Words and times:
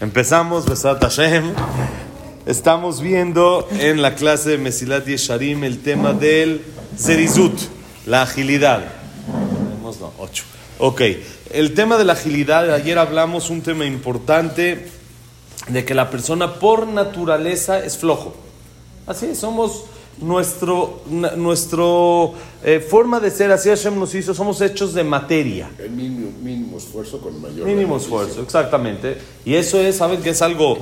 Empezamos, 0.00 0.64
Besat 0.64 1.02
Hashem. 1.02 1.52
Estamos 2.46 3.00
viendo 3.00 3.66
en 3.80 4.00
la 4.00 4.14
clase 4.14 4.50
de 4.50 4.58
Mesilat 4.58 5.04
Yesharim 5.04 5.64
el 5.64 5.82
tema 5.82 6.12
del 6.12 6.62
Zerizut, 6.96 7.58
la 8.06 8.22
agilidad. 8.22 8.84
Tenemos, 9.26 9.98
no, 9.98 10.12
ocho. 10.20 10.44
Ok, 10.78 11.02
el 11.50 11.74
tema 11.74 11.98
de 11.98 12.04
la 12.04 12.12
agilidad, 12.12 12.72
ayer 12.72 12.96
hablamos 12.96 13.50
un 13.50 13.60
tema 13.60 13.86
importante 13.86 14.86
de 15.66 15.84
que 15.84 15.94
la 15.94 16.10
persona 16.10 16.60
por 16.60 16.86
naturaleza 16.86 17.84
es 17.84 17.98
flojo. 17.98 18.36
Así 19.04 19.34
somos 19.34 19.86
nuestro, 20.20 21.02
nuestro 21.36 22.34
eh, 22.64 22.80
forma 22.80 23.20
de 23.20 23.30
ser, 23.30 23.50
así 23.52 23.68
Hashem 23.68 23.98
nos 23.98 24.14
hizo, 24.14 24.34
somos 24.34 24.60
hechos 24.60 24.94
de 24.94 25.04
materia. 25.04 25.70
El 25.78 25.90
mínimo, 25.90 26.30
mínimo 26.42 26.78
esfuerzo 26.78 27.20
con 27.20 27.40
mayor 27.40 27.66
Mínimo 27.66 27.94
beneficio. 27.94 28.20
esfuerzo, 28.22 28.42
exactamente. 28.42 29.18
Y 29.44 29.54
eso 29.54 29.80
es, 29.80 29.96
saben 29.96 30.20
que 30.22 30.30
es 30.30 30.42
algo, 30.42 30.78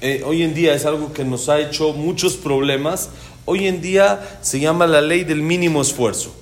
eh, 0.00 0.22
hoy 0.26 0.42
en 0.42 0.54
día 0.54 0.74
es 0.74 0.84
algo 0.84 1.12
que 1.12 1.24
nos 1.24 1.48
ha 1.48 1.60
hecho 1.60 1.92
muchos 1.92 2.34
problemas. 2.36 3.10
Hoy 3.44 3.66
en 3.66 3.80
día 3.80 4.38
se 4.42 4.60
llama 4.60 4.86
la 4.86 5.00
ley 5.00 5.24
del 5.24 5.42
mínimo 5.42 5.82
esfuerzo. 5.82 6.32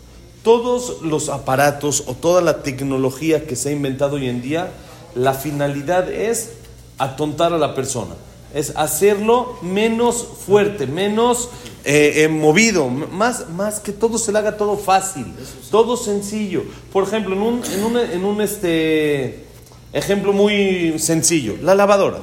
Todos 0.43 1.03
los 1.03 1.29
aparatos 1.29 2.05
o 2.07 2.15
toda 2.15 2.41
la 2.41 2.63
tecnología 2.63 3.47
que 3.47 3.57
se 3.57 3.69
ha 3.69 3.73
inventado 3.73 4.17
hoy 4.17 4.29
en 4.29 4.41
día, 4.41 4.71
la 5.15 5.35
finalidad 5.35 6.11
es 6.11 6.53
atontar 6.99 7.53
a 7.53 7.59
la 7.59 7.75
persona. 7.75 8.15
Es 8.55 8.73
hacerlo 8.77 9.59
menos 9.63 10.27
fuerte, 10.47 10.87
menos 10.87 11.51
eh, 11.85 12.25
eh, 12.25 12.29
movido, 12.29 12.89
más, 12.89 13.49
más 13.51 13.81
que 13.81 13.93
todo 13.93 14.19
se 14.19 14.33
le 14.33 14.39
haga 14.39 14.57
todo 14.57 14.77
fácil, 14.77 15.27
todo 15.71 15.97
sencillo. 15.97 16.65
Por 16.93 17.05
ejemplo, 17.05 17.35
en 17.35 17.43
un, 17.43 17.65
en 17.65 17.85
un, 17.85 17.97
en 17.97 18.25
un, 18.25 18.41
este, 18.41 19.45
ejemplo 19.93 20.33
muy 20.33 20.99
sencillo, 20.99 21.57
la 21.63 21.75
lavadora. 21.75 22.19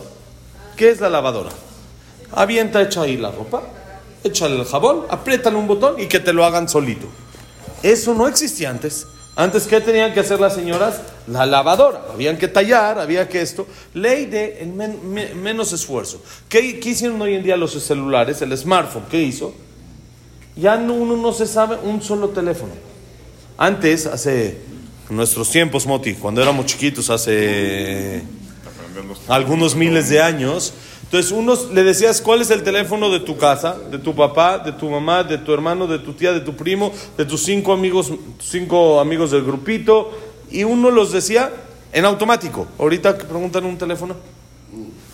¿Qué 0.76 0.90
es 0.90 1.02
la 1.02 1.10
lavadora? 1.10 1.50
Avienta, 2.32 2.82
echa 2.82 3.02
ahí 3.02 3.18
la 3.18 3.32
ropa, 3.32 3.64
échale 4.24 4.60
el 4.60 4.66
jabón, 4.66 5.06
apriétale 5.10 5.56
un 5.56 5.68
botón 5.68 6.00
y 6.00 6.08
que 6.08 6.20
te 6.20 6.34
lo 6.34 6.46
hagan 6.46 6.70
solito. 6.70 7.08
Eso 7.82 8.14
no 8.14 8.28
existía 8.28 8.70
antes. 8.70 9.08
Antes, 9.40 9.68
¿qué 9.68 9.80
tenían 9.80 10.14
que 10.16 10.20
hacer 10.22 10.40
las 10.40 10.56
señoras? 10.56 11.00
La 11.28 11.46
lavadora. 11.46 12.02
Habían 12.12 12.38
que 12.40 12.48
tallar, 12.48 12.98
había 13.00 13.30
que 13.30 13.40
esto. 13.42 13.68
Ley 13.94 14.26
de 14.26 14.62
el 14.62 14.70
men- 14.74 15.00
me- 15.14 15.36
menos 15.36 15.72
esfuerzo. 15.74 16.20
¿Qué, 16.50 16.80
qué 16.80 16.90
hicieron 16.90 17.22
hoy 17.22 17.36
en 17.36 17.44
día 17.44 17.56
los 17.56 17.72
celulares? 17.74 18.42
El 18.42 18.58
smartphone, 18.58 19.04
¿qué 19.12 19.22
hizo? 19.22 19.54
Ya 20.56 20.76
no, 20.78 20.94
uno 20.96 21.16
no 21.16 21.32
se 21.34 21.46
sabe 21.46 21.78
un 21.84 22.02
solo 22.02 22.30
teléfono. 22.30 22.72
Antes, 23.60 24.08
hace 24.08 24.58
nuestros 25.08 25.52
tiempos, 25.52 25.86
Moti, 25.86 26.16
cuando 26.16 26.42
éramos 26.42 26.66
chiquitos, 26.66 27.12
hace 27.12 28.24
algunos 29.28 29.76
miles 29.76 30.10
de 30.10 30.20
años. 30.20 30.74
Entonces, 31.08 31.32
unos 31.32 31.72
le 31.72 31.84
decías 31.84 32.22
cuál 32.22 32.42
es 32.42 32.52
el 32.52 32.64
teléfono 32.64 33.10
de 33.10 33.22
tu 33.22 33.38
casa, 33.38 33.78
de 33.90 33.98
tu 33.98 34.14
papá, 34.14 34.58
de 34.60 34.74
tu 34.74 34.90
mamá, 34.90 35.24
de 35.24 35.38
tu 35.38 35.54
hermano, 35.54 35.88
de 35.88 36.00
tu 36.00 36.12
tía, 36.12 36.34
de 36.34 36.42
tu 36.42 36.58
primo, 36.58 36.92
de 37.18 37.24
tus 37.24 37.44
cinco 37.44 37.72
amigos, 37.72 38.12
cinco 38.42 39.00
amigos 39.00 39.32
del 39.32 39.44
grupito, 39.44 40.12
y 40.52 40.66
uno 40.66 40.92
los 40.92 41.14
decía 41.14 41.50
en 41.94 42.04
automático. 42.04 42.68
Ahorita 42.78 43.18
que 43.18 43.24
preguntan 43.24 43.64
un 43.66 43.78
teléfono, 43.78 44.18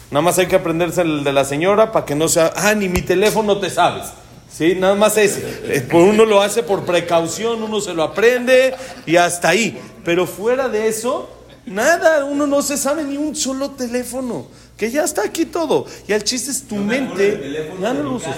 nada 0.09 0.21
más 0.23 0.39
hay 0.39 0.47
que 0.47 0.55
aprenderse 0.55 1.01
el 1.01 1.23
de 1.23 1.31
la 1.31 1.45
señora 1.45 1.91
para 1.91 2.05
que 2.05 2.15
no 2.15 2.27
sea, 2.27 2.51
ah, 2.55 2.73
ni 2.73 2.89
mi 2.89 3.03
teléfono 3.03 3.59
te 3.59 3.69
sabes. 3.69 4.07
Sí, 4.51 4.75
nada 4.75 4.95
más. 4.95 5.15
Eh, 5.17 5.85
Pues 5.89 6.09
uno 6.09 6.25
lo 6.25 6.41
hace 6.41 6.63
por 6.63 6.85
precaución, 6.85 7.61
uno 7.61 7.81
se 7.81 7.93
lo 7.93 8.03
aprende 8.03 8.75
y 9.05 9.15
hasta 9.15 9.49
ahí. 9.49 9.79
Pero 10.03 10.27
fuera 10.27 10.69
de 10.69 10.87
eso, 10.87 11.29
nada, 11.65 12.25
uno 12.25 12.45
no 12.45 12.61
se 12.61 12.77
sabe 12.77 13.03
ni 13.03 13.17
un 13.17 13.35
solo 13.35 13.71
teléfono. 13.71 14.45
Que 14.83 14.91
ya 14.91 15.05
está 15.05 15.23
aquí 15.23 15.45
todo. 15.45 15.85
Y 16.09 16.11
el 16.11 16.25
chiste 16.25 16.51
es 16.51 16.63
tu 16.67 16.75
mente. 16.75 17.69
Ya 17.81 17.93
no 17.93 18.03
lo 18.03 18.11
usas. 18.15 18.35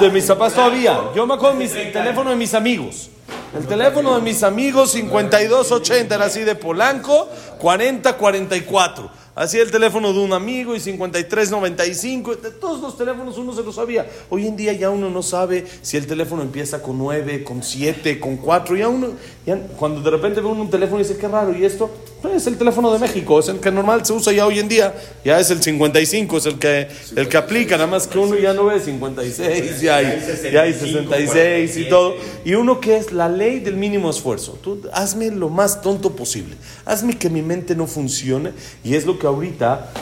De 0.00 0.08
mis 0.08 0.24
papás 0.24 0.54
todavía. 0.54 0.98
Yo 1.14 1.26
me 1.26 1.34
acuerdo 1.34 1.58
de 1.58 1.64
mis- 1.64 1.74
el 1.74 1.92
teléfono 1.92 2.30
de 2.30 2.36
mis 2.36 2.54
amigos. 2.54 3.10
El 3.54 3.66
teléfono 3.66 4.14
de 4.14 4.22
mis 4.22 4.42
amigos 4.42 4.92
5280 4.92 6.14
era 6.14 6.24
así 6.24 6.40
de 6.40 6.54
Polanco, 6.54 7.28
4044. 7.58 9.10
Así 9.34 9.56
el 9.58 9.70
teléfono 9.70 10.12
de 10.12 10.18
un 10.18 10.32
amigo 10.32 10.74
y 10.74 10.80
5395. 10.80 12.36
De 12.36 12.50
todos 12.50 12.80
los 12.80 12.96
teléfonos 12.98 13.38
uno 13.38 13.52
se 13.54 13.62
lo 13.62 13.72
sabía. 13.72 14.04
Hoy 14.30 14.46
en 14.48 14.56
día 14.56 14.72
ya 14.72 14.90
uno 14.90 15.10
no 15.10 15.22
sabe 15.22 15.64
si 15.82 15.96
el 15.96 16.06
teléfono 16.08 16.42
empieza 16.42 16.82
con 16.82 16.98
9, 16.98 17.44
con 17.44 17.62
7, 17.62 18.18
con 18.18 18.36
4. 18.38 18.74
Ya 18.76 18.88
uno, 18.88 19.08
ya 19.46 19.56
cuando 19.76 20.00
de 20.00 20.10
repente 20.10 20.40
ve 20.40 20.48
uno 20.48 20.62
un 20.62 20.70
teléfono 20.70 20.98
y 21.00 21.04
dice, 21.04 21.18
qué 21.18 21.28
raro, 21.28 21.56
¿y 21.56 21.64
esto? 21.64 21.88
Es 22.24 22.48
el 22.48 22.58
teléfono 22.58 22.92
de 22.92 22.98
México, 22.98 23.38
es 23.38 23.48
el 23.48 23.60
que 23.60 23.70
normal 23.70 24.04
se 24.04 24.12
usa 24.12 24.32
ya 24.32 24.44
hoy 24.44 24.58
en 24.58 24.68
día. 24.68 24.92
Ya 25.24 25.38
es 25.38 25.50
el 25.50 25.62
55, 25.62 26.38
es 26.38 26.46
el 26.46 26.58
que, 26.58 26.88
el 27.14 27.28
que 27.28 27.36
aplica. 27.36 27.76
Nada 27.76 27.86
más 27.86 28.08
que 28.08 28.18
uno 28.18 28.36
ya 28.36 28.52
no 28.52 28.64
ve 28.64 28.80
56, 28.80 29.80
ya 29.80 29.96
hay, 29.96 30.20
ya 30.52 30.62
hay 30.62 30.74
66 30.74 31.76
y 31.76 31.88
todo. 31.88 32.16
Y 32.44 32.54
uno 32.54 32.80
que 32.80 32.96
es 32.96 33.12
la 33.12 33.28
ley 33.28 33.60
del 33.60 33.76
mínimo 33.76 34.10
esfuerzo. 34.10 34.58
Tú 34.60 34.82
hazme 34.92 35.30
lo 35.30 35.48
más 35.48 35.80
tonto 35.80 36.10
posible. 36.16 36.56
Hazme 36.84 37.16
que 37.16 37.30
mi 37.30 37.40
mente 37.40 37.76
no 37.76 37.86
funcione. 37.86 38.50
Y 38.82 38.96
es 38.96 39.06
lo 39.06 39.16
que 39.16 39.28
ahorita, 39.28 39.92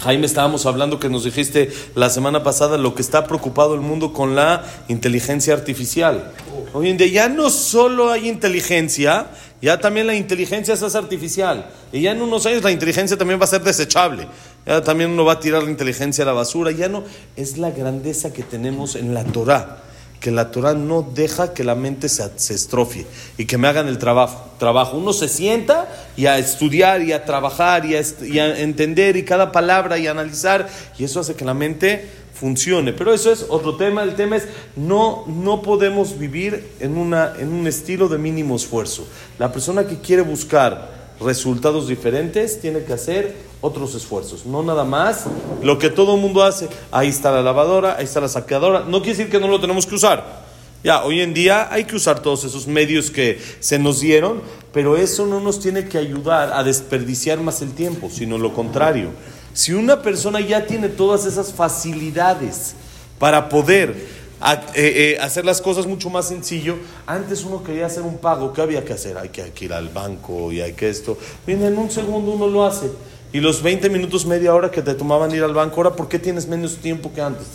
Jaime, 0.00 0.26
estábamos 0.26 0.66
hablando 0.66 0.98
que 0.98 1.08
nos 1.08 1.22
dijiste 1.22 1.70
la 1.94 2.10
semana 2.10 2.42
pasada 2.42 2.78
lo 2.78 2.96
que 2.96 3.02
está 3.02 3.28
preocupado 3.28 3.74
el 3.74 3.80
mundo 3.80 4.12
con 4.12 4.34
la 4.34 4.64
inteligencia 4.88 5.54
artificial. 5.54 6.32
Hoy 6.72 6.90
en 6.90 6.96
día 6.96 7.06
ya 7.06 7.28
no 7.28 7.48
solo 7.50 8.10
hay 8.10 8.28
inteligencia, 8.28 9.28
ya 9.62 9.78
también 9.80 10.06
la 10.06 10.14
inteligencia 10.14 10.74
hace 10.74 10.98
artificial. 10.98 11.70
Y 11.92 12.02
ya 12.02 12.12
en 12.12 12.20
unos 12.20 12.44
años 12.46 12.62
la 12.62 12.70
inteligencia 12.70 13.16
también 13.16 13.40
va 13.40 13.44
a 13.44 13.48
ser 13.48 13.62
desechable. 13.62 14.26
Ya 14.66 14.82
también 14.82 15.10
uno 15.10 15.24
va 15.24 15.34
a 15.34 15.40
tirar 15.40 15.62
la 15.62 15.70
inteligencia 15.70 16.24
a 16.24 16.26
la 16.26 16.32
basura. 16.32 16.70
Ya 16.70 16.88
no, 16.88 17.04
es 17.36 17.58
la 17.58 17.70
grandeza 17.70 18.32
que 18.32 18.42
tenemos 18.42 18.96
en 18.96 19.14
la 19.14 19.24
Torah 19.24 19.80
que 20.24 20.30
la 20.30 20.50
Torah 20.50 20.72
no 20.72 21.02
deja 21.02 21.52
que 21.52 21.64
la 21.64 21.74
mente 21.74 22.08
se, 22.08 22.24
se 22.36 22.54
estrofie 22.54 23.06
y 23.36 23.44
que 23.44 23.58
me 23.58 23.68
hagan 23.68 23.88
el 23.88 23.98
trabajo. 23.98 24.52
trabajo. 24.58 24.96
Uno 24.96 25.12
se 25.12 25.28
sienta 25.28 25.86
y 26.16 26.24
a 26.24 26.38
estudiar 26.38 27.02
y 27.02 27.12
a 27.12 27.26
trabajar 27.26 27.84
y 27.84 27.94
a, 27.94 28.02
y 28.22 28.38
a 28.38 28.58
entender 28.58 29.18
y 29.18 29.24
cada 29.26 29.52
palabra 29.52 29.98
y 29.98 30.06
a 30.06 30.12
analizar 30.12 30.66
y 30.98 31.04
eso 31.04 31.20
hace 31.20 31.34
que 31.34 31.44
la 31.44 31.52
mente 31.52 32.08
funcione. 32.34 32.92
Pero 32.92 33.14
eso 33.14 33.32
es 33.32 33.46
otro 33.48 33.76
tema. 33.76 34.02
El 34.02 34.14
tema 34.16 34.36
es 34.36 34.48
no, 34.76 35.24
no 35.26 35.62
podemos 35.62 36.18
vivir 36.18 36.72
en, 36.80 36.98
una, 36.98 37.34
en 37.38 37.52
un 37.52 37.66
estilo 37.66 38.08
de 38.08 38.18
mínimo 38.18 38.56
esfuerzo. 38.56 39.06
La 39.38 39.52
persona 39.52 39.86
que 39.86 40.00
quiere 40.00 40.22
buscar 40.22 41.04
resultados 41.20 41.88
diferentes 41.88 42.60
tiene 42.60 42.84
que 42.84 42.92
hacer 42.92 43.36
otros 43.60 43.94
esfuerzos, 43.94 44.44
no 44.44 44.62
nada 44.62 44.84
más 44.84 45.24
lo 45.62 45.78
que 45.78 45.88
todo 45.88 46.16
el 46.16 46.20
mundo 46.20 46.42
hace. 46.42 46.68
Ahí 46.90 47.08
está 47.08 47.30
la 47.30 47.42
lavadora, 47.42 47.96
ahí 47.98 48.04
está 48.04 48.20
la 48.20 48.28
saqueadora. 48.28 48.80
No 48.80 49.00
quiere 49.00 49.16
decir 49.16 49.30
que 49.30 49.40
no 49.40 49.48
lo 49.48 49.60
tenemos 49.60 49.86
que 49.86 49.94
usar. 49.94 50.44
Ya, 50.82 51.02
hoy 51.02 51.22
en 51.22 51.32
día 51.32 51.72
hay 51.72 51.84
que 51.84 51.96
usar 51.96 52.20
todos 52.20 52.44
esos 52.44 52.66
medios 52.66 53.10
que 53.10 53.40
se 53.60 53.78
nos 53.78 54.00
dieron, 54.00 54.42
pero 54.70 54.98
eso 54.98 55.24
no 55.24 55.40
nos 55.40 55.58
tiene 55.58 55.88
que 55.88 55.96
ayudar 55.96 56.52
a 56.52 56.62
desperdiciar 56.62 57.40
más 57.40 57.62
el 57.62 57.72
tiempo, 57.72 58.10
sino 58.10 58.36
lo 58.36 58.52
contrario. 58.52 59.08
Si 59.54 59.72
una 59.72 60.02
persona 60.02 60.40
ya 60.40 60.66
tiene 60.66 60.88
todas 60.90 61.24
esas 61.24 61.52
facilidades 61.54 62.74
para 63.18 63.48
poder 63.48 63.94
a- 64.40 64.54
eh, 64.74 65.14
eh, 65.14 65.18
hacer 65.22 65.44
las 65.46 65.62
cosas 65.62 65.86
mucho 65.86 66.10
más 66.10 66.28
sencillo. 66.28 66.76
Antes 67.06 67.44
uno 67.44 67.62
quería 67.64 67.86
hacer 67.86 68.02
un 68.02 68.18
pago, 68.18 68.52
¿qué 68.52 68.60
había 68.60 68.84
que 68.84 68.92
hacer? 68.92 69.16
Hay 69.16 69.30
que, 69.30 69.42
hay 69.42 69.52
que 69.52 69.64
ir 69.64 69.72
al 69.72 69.88
banco 69.88 70.52
y 70.52 70.60
hay 70.60 70.74
que 70.74 70.90
esto. 70.90 71.16
Mira, 71.46 71.66
en 71.68 71.78
un 71.78 71.90
segundo 71.90 72.32
uno 72.32 72.46
lo 72.46 72.66
hace. 72.66 72.90
Y 73.32 73.40
los 73.40 73.62
20 73.62 73.88
minutos, 73.88 74.26
media 74.26 74.54
hora 74.54 74.70
que 74.70 74.82
te 74.82 74.92
tomaban 74.94 75.32
ir 75.34 75.42
al 75.42 75.54
banco, 75.54 75.76
ahora, 75.76 75.96
¿por 75.96 76.08
qué 76.08 76.18
tienes 76.18 76.46
menos 76.46 76.76
tiempo 76.76 77.10
que 77.14 77.22
antes? 77.22 77.46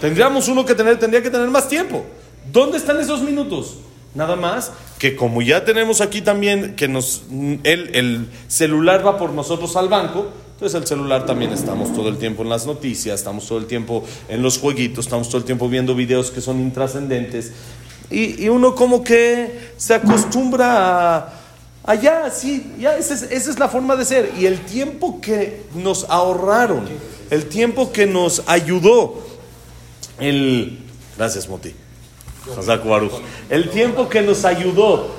Tendríamos 0.00 0.48
uno 0.48 0.64
que 0.64 0.74
tener, 0.74 0.98
tendría 0.98 1.22
que 1.22 1.30
tener 1.30 1.48
más 1.48 1.68
tiempo. 1.68 2.04
¿Dónde 2.50 2.78
están 2.78 2.98
esos 3.00 3.20
minutos? 3.22 3.78
Nada 4.14 4.34
más 4.34 4.72
que 4.98 5.14
como 5.14 5.42
ya 5.42 5.64
tenemos 5.64 6.00
aquí 6.00 6.22
también 6.22 6.74
que 6.74 6.88
nos 6.88 7.24
el, 7.30 7.90
el 7.94 8.28
celular 8.48 9.06
va 9.06 9.18
por 9.18 9.30
nosotros 9.32 9.76
al 9.76 9.88
banco, 9.90 10.28
entonces 10.56 10.80
el 10.80 10.86
celular 10.86 11.26
también 11.26 11.52
estamos 11.52 11.92
todo 11.92 12.08
el 12.08 12.16
tiempo 12.16 12.42
en 12.42 12.48
las 12.48 12.64
noticias, 12.64 13.18
estamos 13.18 13.46
todo 13.46 13.58
el 13.58 13.66
tiempo 13.66 14.02
en 14.26 14.40
los 14.40 14.58
jueguitos, 14.58 15.04
estamos 15.04 15.28
todo 15.28 15.36
el 15.36 15.44
tiempo 15.44 15.68
viendo 15.68 15.94
videos 15.94 16.30
que 16.30 16.40
son 16.40 16.60
intrascendentes. 16.60 17.52
Y, 18.10 18.48
uno 18.48 18.74
como 18.74 19.04
que 19.04 19.72
se 19.76 19.92
acostumbra 19.92 21.18
a, 21.18 21.32
allá, 21.84 22.30
sí, 22.30 22.72
ya 22.78 22.96
esa 22.96 23.12
es, 23.12 23.24
esa 23.24 23.50
es 23.50 23.58
la 23.58 23.68
forma 23.68 23.96
de 23.96 24.06
ser. 24.06 24.32
Y 24.38 24.46
el 24.46 24.60
tiempo 24.60 25.20
que 25.20 25.64
nos 25.74 26.06
ahorraron, 26.08 26.88
el 27.28 27.44
tiempo 27.50 27.92
que 27.92 28.06
nos 28.06 28.42
ayudó, 28.46 29.26
el... 30.18 30.78
Gracias, 31.18 31.50
Moti. 31.50 31.74
El 33.50 33.68
tiempo 33.68 34.08
que 34.08 34.22
nos 34.22 34.46
ayudó, 34.46 35.10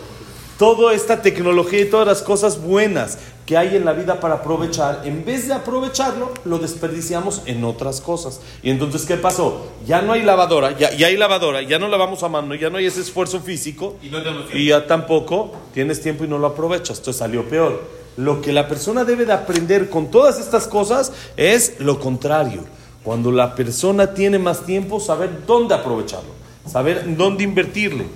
toda 0.58 0.94
esta 0.94 1.22
tecnología 1.22 1.82
y 1.82 1.90
todas 1.90 2.08
las 2.08 2.22
cosas 2.22 2.62
buenas 2.62 3.20
que 3.46 3.56
hay 3.56 3.78
en 3.78 3.86
la 3.86 3.94
vida 3.94 4.20
para 4.20 4.36
aprovechar, 4.36 5.04
en 5.06 5.24
vez 5.24 5.48
de 5.48 5.54
aprovecharlo, 5.54 6.34
lo 6.44 6.60
desperdiciamos 6.60 7.44
en 7.46 7.64
otras 7.64 8.02
cosas. 8.02 8.42
Y 8.62 8.70
entonces, 8.70 9.06
¿qué 9.06 9.16
pasó? 9.16 9.68
Ya 9.86 10.02
no 10.02 10.12
hay 10.12 10.24
lavadora, 10.24 10.78
ya, 10.78 10.94
ya 10.94 11.08
hay 11.08 11.16
lavadora, 11.16 11.62
ya 11.62 11.80
no 11.80 11.88
lavamos 11.88 12.24
a 12.24 12.28
mano, 12.28 12.56
ya 12.56 12.70
no 12.70 12.78
hay 12.78 12.88
ese 12.88 13.00
esfuerzo 13.00 13.40
físico 13.40 13.96
Y 14.04 14.10
no 14.10 14.22
tenemos 14.22 14.54
y 14.54 14.68
ya 14.68 14.86
tampoco 14.86 15.54
tienes 15.74 16.02
tiempo 16.02 16.26
y 16.26 16.28
no 16.28 16.38
lo 16.38 16.48
aprovechas. 16.48 16.98
Entonces 16.98 17.20
salió 17.20 17.48
peor. 17.48 17.82
Lo 18.18 18.42
que 18.42 18.52
la 18.52 18.68
persona 18.68 19.06
debe 19.06 19.26
de 19.26 19.34
aprender 19.34 19.90
con 19.90 20.12
todas 20.12 20.40
estas 20.40 20.68
cosas 20.68 21.14
es 21.38 21.80
lo 21.80 22.00
contrario. 22.00 22.66
Cuando 23.04 23.32
la 23.32 23.56
persona 23.56 24.14
tiene 24.14 24.40
más 24.40 24.66
tiempo, 24.66 25.00
saber 25.00 25.46
dónde 25.46 25.74
aprovecharlo, 25.74 26.32
saber 26.70 27.16
dónde 27.16 27.46
invertirle. 27.46 28.08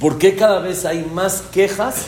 ¿Por 0.00 0.18
qué 0.18 0.36
cada 0.36 0.60
vez 0.60 0.84
hay 0.84 1.04
más 1.12 1.42
quejas 1.52 2.06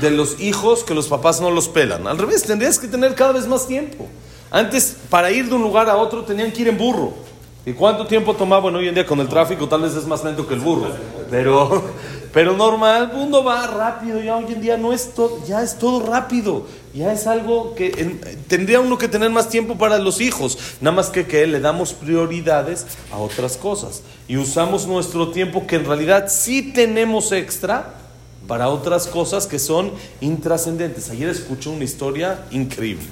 de 0.00 0.10
los 0.10 0.40
hijos 0.40 0.84
que 0.84 0.94
los 0.94 1.08
papás 1.08 1.40
no 1.40 1.50
los 1.50 1.68
pelan? 1.68 2.06
Al 2.06 2.18
revés, 2.18 2.44
tendrías 2.44 2.78
que 2.78 2.86
tener 2.86 3.14
cada 3.16 3.32
vez 3.32 3.48
más 3.48 3.66
tiempo. 3.66 4.06
Antes, 4.50 4.96
para 5.10 5.30
ir 5.32 5.48
de 5.48 5.54
un 5.54 5.62
lugar 5.62 5.88
a 5.88 5.96
otro, 5.96 6.24
tenían 6.24 6.52
que 6.52 6.62
ir 6.62 6.68
en 6.68 6.78
burro. 6.78 7.14
¿Y 7.64 7.72
cuánto 7.74 8.06
tiempo 8.06 8.34
tomaba? 8.34 8.62
Bueno, 8.62 8.78
hoy 8.78 8.88
en 8.88 8.94
día 8.94 9.06
con 9.06 9.20
el 9.20 9.28
tráfico 9.28 9.68
tal 9.68 9.82
vez 9.82 9.94
es 9.94 10.04
más 10.04 10.24
lento 10.24 10.48
que 10.48 10.54
el 10.54 10.60
burro. 10.60 10.88
Pero, 11.30 11.84
pero 12.32 12.56
normal, 12.56 13.12
mundo 13.14 13.44
va 13.44 13.68
rápido. 13.68 14.20
Ya 14.20 14.36
hoy 14.36 14.52
en 14.52 14.60
día 14.60 14.76
no 14.76 14.92
es 14.92 15.14
todo, 15.14 15.40
ya 15.46 15.62
es 15.62 15.78
todo 15.78 16.04
rápido. 16.04 16.66
Ya 16.92 17.12
es 17.12 17.28
algo 17.28 17.76
que 17.76 17.90
tendría 18.48 18.80
uno 18.80 18.98
que 18.98 19.06
tener 19.06 19.30
más 19.30 19.48
tiempo 19.48 19.78
para 19.78 19.98
los 19.98 20.20
hijos. 20.20 20.58
Nada 20.80 20.96
más 20.96 21.08
que 21.08 21.24
que 21.24 21.46
le 21.46 21.60
damos 21.60 21.92
prioridades 21.92 22.84
a 23.12 23.18
otras 23.18 23.56
cosas. 23.56 24.02
Y 24.26 24.36
usamos 24.38 24.88
nuestro 24.88 25.30
tiempo 25.30 25.64
que 25.64 25.76
en 25.76 25.84
realidad 25.84 26.26
sí 26.28 26.72
tenemos 26.72 27.30
extra 27.30 27.94
para 28.48 28.68
otras 28.70 29.06
cosas 29.06 29.46
que 29.46 29.60
son 29.60 29.92
intrascendentes. 30.20 31.10
Ayer 31.10 31.28
escuché 31.28 31.70
una 31.70 31.84
historia 31.84 32.44
increíble, 32.50 33.06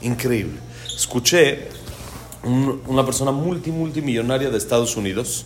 increíble. 0.00 0.58
Escuché 0.96 1.68
una 2.42 3.04
persona 3.04 3.32
multi, 3.32 3.70
multimillonaria 3.70 4.50
de 4.50 4.58
Estados 4.58 4.96
Unidos, 4.96 5.44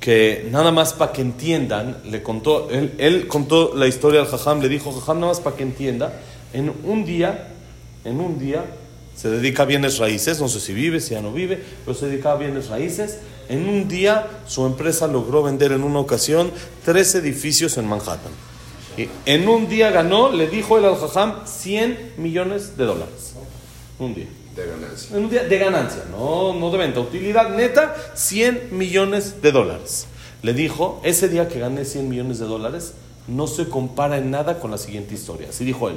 que 0.00 0.48
nada 0.50 0.72
más 0.72 0.94
para 0.94 1.12
que 1.12 1.20
entiendan, 1.20 1.98
le 2.04 2.22
contó, 2.22 2.68
él, 2.70 3.26
contó 3.28 3.74
la 3.74 3.86
historia 3.86 4.20
al 4.20 4.26
Jajam, 4.26 4.60
le 4.60 4.68
dijo, 4.68 4.92
Jajam, 4.92 5.20
nada 5.20 5.32
más 5.32 5.40
para 5.40 5.56
que 5.56 5.62
entienda, 5.62 6.20
en 6.52 6.72
un 6.84 7.04
día, 7.04 7.52
en 8.04 8.20
un 8.20 8.38
día, 8.38 8.64
se 9.14 9.28
dedica 9.28 9.64
a 9.64 9.66
bienes 9.66 9.98
raíces, 9.98 10.40
no 10.40 10.48
sé 10.48 10.60
si 10.60 10.72
vive, 10.72 10.98
si 11.00 11.10
ya 11.10 11.20
no 11.20 11.32
vive, 11.32 11.62
pero 11.84 11.96
se 11.96 12.06
dedica 12.06 12.32
a 12.32 12.36
bienes 12.36 12.68
raíces. 12.68 13.18
En 13.50 13.68
un 13.68 13.86
día 13.86 14.26
su 14.46 14.64
empresa 14.64 15.06
logró 15.06 15.42
vender 15.42 15.72
en 15.72 15.82
una 15.82 15.98
ocasión 15.98 16.50
tres 16.84 17.14
edificios 17.14 17.76
en 17.76 17.86
Manhattan. 17.86 18.32
Y 18.96 19.08
en 19.26 19.46
un 19.46 19.68
día 19.68 19.90
ganó, 19.90 20.32
le 20.32 20.48
dijo 20.48 20.78
el 20.78 20.86
al-Jajam, 20.86 21.46
100 21.46 22.14
millones 22.16 22.78
de 22.78 22.84
dólares. 22.84 23.34
Un 23.98 24.14
día. 24.14 24.26
De 24.60 24.66
ganancia. 24.66 25.48
De 25.48 25.58
ganancia, 25.58 26.04
no, 26.10 26.52
no 26.52 26.70
de 26.70 26.78
venta. 26.78 27.00
Utilidad 27.00 27.48
neta, 27.50 27.94
100 28.14 28.76
millones 28.76 29.40
de 29.40 29.52
dólares. 29.52 30.06
Le 30.42 30.52
dijo, 30.52 31.00
ese 31.02 31.28
día 31.28 31.48
que 31.48 31.58
gané 31.58 31.84
100 31.84 32.08
millones 32.08 32.38
de 32.38 32.46
dólares, 32.46 32.94
no 33.26 33.46
se 33.46 33.68
compara 33.68 34.18
en 34.18 34.30
nada 34.30 34.58
con 34.58 34.70
la 34.70 34.78
siguiente 34.78 35.14
historia. 35.14 35.48
Así 35.50 35.64
dijo 35.64 35.88
él. 35.88 35.96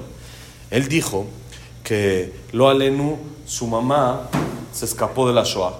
Él 0.69 0.88
dijo 0.88 1.25
que 1.83 2.33
Lo 2.51 2.69
Alenu, 2.69 3.18
su 3.45 3.68
mamá, 3.68 4.30
se 4.71 4.86
escapó 4.86 5.27
de 5.27 5.33
la 5.33 5.44
Shoah, 5.44 5.74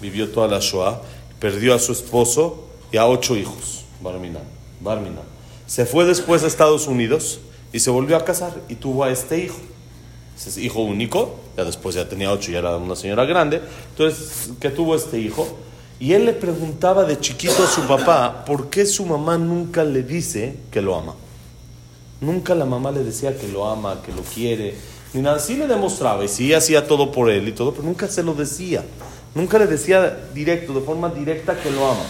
vivió 0.00 0.30
toda 0.30 0.48
la 0.48 0.60
Shoah, 0.60 1.02
perdió 1.38 1.74
a 1.74 1.78
su 1.78 1.92
esposo 1.92 2.64
y 2.90 2.96
a 2.96 3.06
ocho 3.06 3.36
hijos, 3.36 3.84
Barminan. 4.00 4.42
Barminan. 4.80 5.24
Se 5.66 5.84
fue 5.84 6.04
después 6.04 6.42
a 6.42 6.46
Estados 6.46 6.86
Unidos 6.86 7.40
y 7.72 7.80
se 7.80 7.90
volvió 7.90 8.16
a 8.16 8.24
casar 8.24 8.54
y 8.68 8.76
tuvo 8.76 9.04
a 9.04 9.10
este 9.10 9.38
hijo 9.38 9.58
es 10.36 10.58
hijo 10.58 10.80
único, 10.80 11.36
ya 11.56 11.64
después 11.64 11.94
ya 11.94 12.08
tenía 12.08 12.32
ocho 12.32 12.50
y 12.50 12.56
era 12.56 12.76
una 12.76 12.96
señora 12.96 13.24
grande, 13.24 13.60
entonces 13.90 14.50
que 14.60 14.70
tuvo 14.70 14.96
este 14.96 15.18
hijo, 15.18 15.46
y 16.00 16.12
él 16.12 16.26
le 16.26 16.32
preguntaba 16.32 17.04
de 17.04 17.18
chiquito 17.18 17.62
a 17.62 17.66
su 17.66 17.82
papá 17.82 18.44
por 18.44 18.68
qué 18.68 18.84
su 18.84 19.06
mamá 19.06 19.38
nunca 19.38 19.84
le 19.84 20.02
dice 20.02 20.56
que 20.70 20.82
lo 20.82 20.96
ama. 20.96 21.14
Nunca 22.20 22.54
la 22.54 22.64
mamá 22.64 22.90
le 22.90 23.04
decía 23.04 23.36
que 23.38 23.48
lo 23.48 23.66
ama, 23.66 24.02
que 24.04 24.12
lo 24.12 24.22
quiere, 24.22 24.74
ni 25.12 25.22
nada. 25.22 25.38
Sí 25.38 25.56
le 25.56 25.66
demostraba 25.66 26.24
y 26.24 26.28
sí 26.28 26.52
hacía 26.52 26.86
todo 26.86 27.12
por 27.12 27.30
él 27.30 27.48
y 27.48 27.52
todo, 27.52 27.72
pero 27.72 27.84
nunca 27.84 28.08
se 28.08 28.22
lo 28.22 28.34
decía. 28.34 28.84
Nunca 29.34 29.58
le 29.58 29.66
decía 29.66 30.28
directo, 30.32 30.72
de 30.72 30.80
forma 30.80 31.08
directa, 31.10 31.56
que 31.58 31.70
lo 31.70 31.86
ama. 31.86 32.04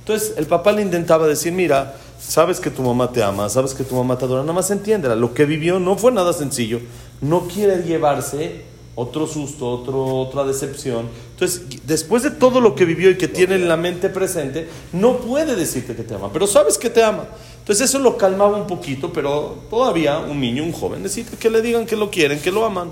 Entonces 0.00 0.34
el 0.36 0.46
papá 0.46 0.72
le 0.72 0.82
intentaba 0.82 1.26
decir, 1.26 1.52
mira, 1.52 1.96
sabes 2.18 2.60
que 2.60 2.70
tu 2.70 2.82
mamá 2.82 3.10
te 3.10 3.22
ama, 3.22 3.48
sabes 3.48 3.74
que 3.74 3.84
tu 3.84 3.94
mamá 3.94 4.18
te 4.18 4.24
adora, 4.24 4.42
nada 4.42 4.52
más 4.52 4.70
entiéndela. 4.70 5.14
Lo 5.14 5.34
que 5.34 5.44
vivió 5.44 5.78
no 5.78 5.96
fue 5.96 6.12
nada 6.12 6.32
sencillo 6.32 6.80
no 7.20 7.48
quiere 7.48 7.82
llevarse 7.82 8.62
otro 8.94 9.26
susto, 9.26 9.68
otro, 9.70 10.04
otra 10.04 10.44
decepción. 10.44 11.08
Entonces, 11.32 11.62
después 11.86 12.22
de 12.22 12.30
todo 12.30 12.60
lo 12.60 12.74
que 12.74 12.84
vivió 12.84 13.10
y 13.10 13.16
que 13.16 13.28
tiene 13.28 13.54
en 13.54 13.68
la 13.68 13.76
mente 13.76 14.10
presente, 14.10 14.68
no 14.92 15.18
puede 15.18 15.56
decirte 15.56 15.94
que 15.94 16.02
te 16.02 16.14
ama, 16.14 16.30
pero 16.32 16.46
sabes 16.46 16.76
que 16.76 16.90
te 16.90 17.02
ama. 17.02 17.26
Entonces 17.60 17.88
eso 17.88 17.98
lo 17.98 18.16
calmaba 18.16 18.56
un 18.56 18.66
poquito, 18.66 19.12
pero 19.12 19.58
todavía 19.70 20.18
un 20.18 20.40
niño, 20.40 20.64
un 20.64 20.72
joven, 20.72 21.02
necesita 21.02 21.36
que 21.36 21.50
le 21.50 21.62
digan 21.62 21.86
que 21.86 21.96
lo 21.96 22.10
quieren, 22.10 22.40
que 22.40 22.50
lo 22.50 22.64
aman. 22.64 22.90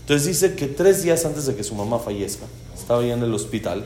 Entonces 0.00 0.26
dice 0.26 0.54
que 0.54 0.66
tres 0.66 1.02
días 1.02 1.24
antes 1.24 1.46
de 1.46 1.54
que 1.54 1.62
su 1.62 1.74
mamá 1.74 1.98
fallezca, 1.98 2.46
estaba 2.74 3.02
ya 3.04 3.14
en 3.14 3.22
el 3.22 3.34
hospital, 3.34 3.84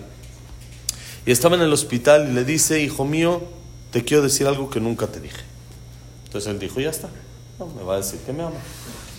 y 1.27 1.33
estaba 1.33 1.57
en 1.57 1.63
el 1.63 1.73
hospital 1.73 2.29
y 2.31 2.35
le 2.35 2.45
dice, 2.45 2.81
hijo 2.81 3.05
mío, 3.05 3.43
te 3.91 4.05
quiero 4.05 4.23
decir 4.23 4.47
algo 4.47 4.71
que 4.71 4.81
nunca 4.81 5.07
te 5.07 5.21
dije. 5.21 5.43
Entonces 6.27 6.51
él 6.51 6.59
dijo, 6.59 6.81
ya 6.81 6.91
está, 6.91 7.09
no, 7.59 7.67
me 7.67 7.83
va 7.83 7.95
a 7.95 7.97
decir 7.99 8.21
que 8.21 8.33
me 8.33 8.43
ama. 8.43 8.57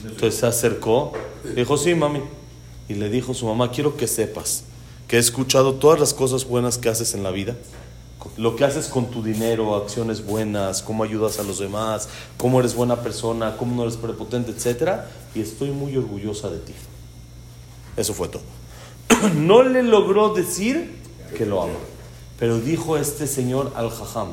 Entonces 0.04 0.36
se 0.36 0.46
acercó, 0.46 1.14
dijo, 1.56 1.78
sí, 1.78 1.96
mami. 1.96 2.22
Y 2.90 2.96
le 2.96 3.10
dijo 3.10 3.32
a 3.32 3.36
su 3.36 3.46
mamá, 3.46 3.72
quiero 3.72 3.96
que 3.96 4.08
sepas 4.08 4.66
que 5.08 5.18
he 5.18 5.20
escuchado 5.20 5.76
todas 5.76 6.00
las 6.00 6.14
cosas 6.14 6.46
buenas 6.46 6.78
que 6.78 6.90
haces 6.90 7.14
en 7.14 7.24
la 7.24 7.32
vida, 7.32 7.56
lo 8.38 8.56
que 8.56 8.66
haces 8.66 8.88
con 8.88 9.12
tu 9.12 9.22
dinero, 9.22 9.76
acciones 9.76 10.26
buenas, 10.26 10.82
cómo 10.82 11.04
ayudas 11.04 11.40
a 11.40 11.44
los 11.44 11.60
demás, 11.60 12.10
cómo 12.38 12.60
eres 12.60 12.74
buena 12.74 13.02
persona, 13.02 13.58
cómo 13.58 13.76
no 13.76 13.84
eres 13.84 13.98
prepotente, 13.98 14.52
etc. 14.52 15.02
Y 15.36 15.42
estoy 15.42 15.72
muy 15.72 15.96
orgullosa 15.98 16.50
de 16.50 16.60
ti. 16.60 16.74
Eso 17.98 18.14
fue 18.14 18.30
todo. 18.30 18.42
no 19.36 19.64
le 19.64 19.84
logró 19.84 20.34
decir 20.34 20.96
que 21.38 21.46
lo 21.46 21.62
ama. 21.62 21.74
Pero 22.40 22.60
dijo 22.60 22.98
este 22.98 23.28
señor 23.28 23.72
al 23.76 23.90
jajam, 23.90 24.30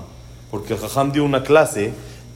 porque 0.50 0.74
el 0.74 0.80
jajam 0.80 1.12
dio 1.12 1.24
una 1.24 1.42
clase 1.42 1.92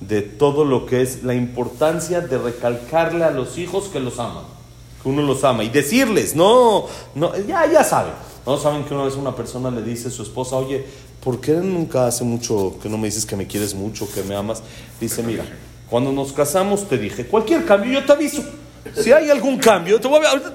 de 0.08 0.22
todo 0.22 0.64
lo 0.64 0.86
que 0.86 1.02
es 1.02 1.22
la 1.22 1.34
importancia 1.34 2.20
de 2.20 2.38
recalcarle 2.38 3.24
a 3.24 3.30
los 3.30 3.58
hijos 3.58 3.88
que 3.88 4.00
los 4.00 4.18
aman, 4.18 4.44
que 5.02 5.08
uno 5.08 5.22
los 5.22 5.44
ama 5.44 5.64
y 5.64 5.68
decirles, 5.68 6.34
no, 6.34 6.86
no, 7.14 7.36
ya, 7.38 7.70
ya 7.70 7.84
saben, 7.84 8.12
no 8.46 8.58
saben 8.58 8.84
que 8.84 8.94
una 8.94 9.04
vez 9.04 9.14
una 9.16 9.34
persona 9.34 9.70
le 9.70 9.82
dice 9.82 10.08
a 10.08 10.10
su 10.10 10.22
esposa, 10.22 10.56
oye, 10.56 10.84
¿por 11.22 11.40
qué 11.40 11.52
nunca 11.52 12.06
hace 12.06 12.24
mucho 12.24 12.76
que 12.82 12.88
no 12.88 12.98
me 12.98 13.06
dices 13.06 13.24
que 13.24 13.36
me 13.36 13.46
quieres 13.46 13.74
mucho, 13.74 14.10
que 14.12 14.22
me 14.22 14.34
amas? 14.34 14.62
Dice, 15.00 15.22
mira, 15.22 15.44
cuando 15.88 16.12
nos 16.12 16.32
casamos 16.32 16.88
te 16.88 16.98
dije, 16.98 17.26
cualquier 17.26 17.64
cambio 17.64 17.92
yo 17.92 18.04
te 18.04 18.12
aviso. 18.12 18.42
Si 18.96 19.10
hay 19.12 19.30
algún 19.30 19.58
cambio, 19.58 19.98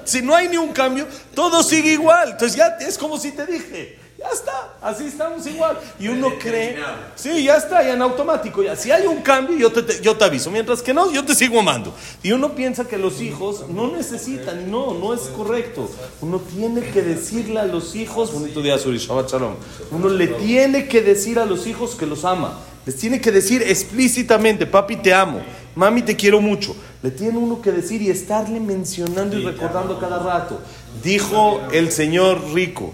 si 0.04 0.22
no 0.22 0.36
hay 0.36 0.48
ni 0.48 0.56
un 0.56 0.72
cambio, 0.72 1.06
todo 1.34 1.64
sigue 1.64 1.92
igual. 1.92 2.30
Entonces 2.30 2.56
ya 2.56 2.76
es 2.80 2.96
como 2.96 3.18
si 3.18 3.32
te 3.32 3.44
dije. 3.44 3.98
Ya 4.20 4.28
está, 4.34 4.74
así 4.82 5.06
estamos 5.06 5.46
igual. 5.46 5.78
Y 5.98 6.08
uno 6.08 6.32
cree, 6.38 6.76
sí, 7.14 7.42
ya 7.42 7.56
está, 7.56 7.82
ya 7.82 7.94
en 7.94 8.02
automático. 8.02 8.62
Ya. 8.62 8.76
Si 8.76 8.90
hay 8.92 9.06
un 9.06 9.22
cambio, 9.22 9.56
yo 9.56 9.72
te, 9.72 10.02
yo 10.02 10.14
te 10.14 10.24
aviso. 10.24 10.50
Mientras 10.50 10.82
que 10.82 10.92
no, 10.92 11.10
yo 11.10 11.24
te 11.24 11.34
sigo 11.34 11.58
amando. 11.58 11.94
Y 12.22 12.32
uno 12.32 12.54
piensa 12.54 12.86
que 12.86 12.98
los 12.98 13.22
hijos 13.22 13.64
no 13.70 13.90
necesitan, 13.90 14.70
no, 14.70 14.92
no 14.92 15.14
es 15.14 15.22
correcto. 15.22 15.90
Uno 16.20 16.38
tiene 16.38 16.82
que 16.82 17.00
decirle 17.00 17.60
a 17.60 17.64
los 17.64 17.94
hijos, 17.96 18.30
bonito 18.34 18.60
día, 18.60 18.76
Suri 18.76 18.98
Shabbat 18.98 19.30
Shalom. 19.30 19.54
Uno 19.90 20.10
le 20.10 20.26
tiene 20.26 20.86
que 20.86 21.00
decir 21.00 21.38
a 21.38 21.46
los 21.46 21.66
hijos 21.66 21.94
que 21.94 22.04
los 22.04 22.26
ama. 22.26 22.58
Les 22.84 22.96
tiene 22.96 23.22
que 23.22 23.32
decir 23.32 23.62
explícitamente, 23.62 24.66
papi, 24.66 24.96
te 24.96 25.14
amo. 25.14 25.40
Mami, 25.74 26.02
te 26.02 26.14
quiero 26.14 26.42
mucho. 26.42 26.76
Le 27.02 27.10
tiene 27.10 27.38
uno 27.38 27.62
que 27.62 27.72
decir 27.72 28.02
y 28.02 28.10
estarle 28.10 28.60
mencionando 28.60 29.38
y 29.38 29.44
recordando 29.44 29.98
cada 29.98 30.18
rato. 30.18 30.60
Dijo 31.02 31.62
el 31.72 31.90
señor 31.90 32.52
rico. 32.52 32.92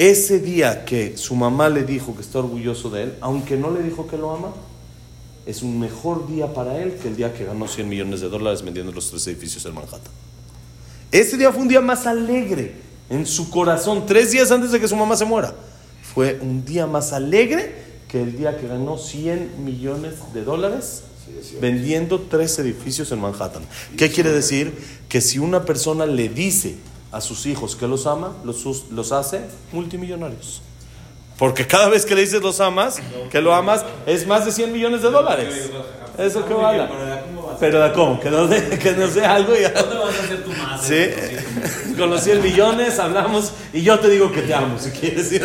Ese 0.00 0.38
día 0.38 0.86
que 0.86 1.18
su 1.18 1.34
mamá 1.34 1.68
le 1.68 1.84
dijo 1.84 2.16
que 2.16 2.22
está 2.22 2.38
orgulloso 2.38 2.88
de 2.88 3.02
él, 3.02 3.14
aunque 3.20 3.58
no 3.58 3.70
le 3.70 3.82
dijo 3.82 4.06
que 4.06 4.16
lo 4.16 4.30
ama, 4.30 4.50
es 5.44 5.60
un 5.60 5.78
mejor 5.78 6.26
día 6.26 6.54
para 6.54 6.82
él 6.82 6.94
que 6.94 7.08
el 7.08 7.16
día 7.16 7.34
que 7.34 7.44
ganó 7.44 7.68
100 7.68 7.86
millones 7.86 8.22
de 8.22 8.30
dólares 8.30 8.62
vendiendo 8.62 8.92
los 8.92 9.10
tres 9.10 9.26
edificios 9.26 9.66
en 9.66 9.74
Manhattan. 9.74 10.00
Ese 11.12 11.36
día 11.36 11.52
fue 11.52 11.60
un 11.60 11.68
día 11.68 11.82
más 11.82 12.06
alegre 12.06 12.76
en 13.10 13.26
su 13.26 13.50
corazón, 13.50 14.06
tres 14.06 14.30
días 14.30 14.50
antes 14.50 14.72
de 14.72 14.80
que 14.80 14.88
su 14.88 14.96
mamá 14.96 15.18
se 15.18 15.26
muera. 15.26 15.52
Fue 16.14 16.38
un 16.40 16.64
día 16.64 16.86
más 16.86 17.12
alegre 17.12 17.74
que 18.08 18.22
el 18.22 18.38
día 18.38 18.56
que 18.56 18.68
ganó 18.68 18.96
100 18.96 19.62
millones 19.62 20.14
de 20.32 20.44
dólares 20.44 21.02
vendiendo 21.60 22.22
tres 22.22 22.58
edificios 22.58 23.12
en 23.12 23.20
Manhattan. 23.20 23.64
¿Qué 23.98 24.10
quiere 24.10 24.32
decir? 24.32 24.72
Que 25.10 25.20
si 25.20 25.38
una 25.38 25.66
persona 25.66 26.06
le 26.06 26.30
dice 26.30 26.76
a 27.12 27.20
sus 27.20 27.46
hijos 27.46 27.76
que 27.76 27.86
los 27.86 28.06
ama, 28.06 28.32
los, 28.44 28.64
los 28.90 29.12
hace 29.12 29.42
multimillonarios. 29.72 30.62
Porque 31.40 31.66
cada 31.66 31.88
vez 31.88 32.04
que 32.04 32.14
le 32.14 32.20
dices 32.20 32.42
los 32.42 32.60
amas, 32.60 33.00
que 33.30 33.40
lo 33.40 33.54
amas, 33.54 33.82
es 34.06 34.26
más 34.26 34.44
de 34.44 34.52
100 34.52 34.72
millones 34.72 35.00
de 35.00 35.10
dólares. 35.10 35.70
Eso 36.18 36.44
que 36.44 36.52
vale. 36.52 36.86
Pero 37.58 37.80
de 37.82 37.92
cómo, 37.94 38.20
que 38.20 38.30
no 38.30 38.46
que 38.48 38.92
no 38.92 39.08
sé 39.08 39.24
algo 39.24 39.54
ya. 39.56 39.72
Sí, 40.82 41.96
con 41.96 42.10
los 42.10 42.22
100 42.22 42.42
millones 42.42 42.98
hablamos 42.98 43.52
y 43.72 43.80
yo 43.80 43.98
te 43.98 44.10
digo 44.10 44.30
que 44.30 44.42
te 44.42 44.52
amo 44.52 44.78
si 44.78 44.90
quieres. 44.90 45.40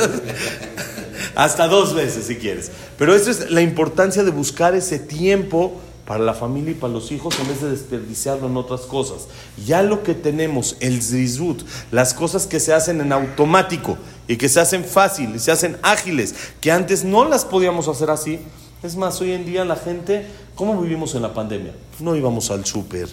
Hasta 1.35 1.69
dos 1.69 1.93
veces 1.93 2.25
si 2.25 2.35
quieres. 2.35 2.71
Pero 2.97 3.15
eso 3.15 3.31
es 3.31 3.49
la 3.51 3.61
importancia 3.61 4.23
de 4.23 4.31
buscar 4.31 4.75
ese 4.75 4.99
tiempo 4.99 5.81
para 6.05 6.23
la 6.23 6.33
familia 6.33 6.71
y 6.71 6.75
para 6.75 6.93
los 6.93 7.11
hijos 7.11 7.37
en 7.39 7.47
vez 7.47 7.61
de 7.61 7.71
desperdiciarlo 7.71 8.47
en 8.47 8.57
otras 8.57 8.81
cosas. 8.81 9.27
Ya 9.65 9.81
lo 9.81 10.03
que 10.03 10.13
tenemos, 10.13 10.77
el 10.79 11.01
zrizut, 11.01 11.63
las 11.91 12.13
cosas 12.13 12.45
que 12.45 12.59
se 12.59 12.73
hacen 12.73 13.01
en 13.01 13.11
automático 13.11 13.97
y 14.27 14.37
que 14.37 14.49
se 14.49 14.59
hacen 14.59 14.85
fácil, 14.85 15.39
se 15.39 15.51
hacen 15.51 15.77
ágiles, 15.81 16.35
que 16.61 16.71
antes 16.71 17.03
no 17.03 17.25
las 17.25 17.43
podíamos 17.45 17.87
hacer 17.87 18.11
así. 18.11 18.39
Es 18.83 18.95
más, 18.95 19.19
hoy 19.21 19.31
en 19.31 19.45
día 19.45 19.65
la 19.65 19.75
gente, 19.75 20.27
¿cómo 20.53 20.79
vivimos 20.79 21.15
en 21.15 21.23
la 21.23 21.33
pandemia? 21.33 21.73
No 21.99 22.15
íbamos 22.15 22.51
al 22.51 22.65
súper, 22.65 23.09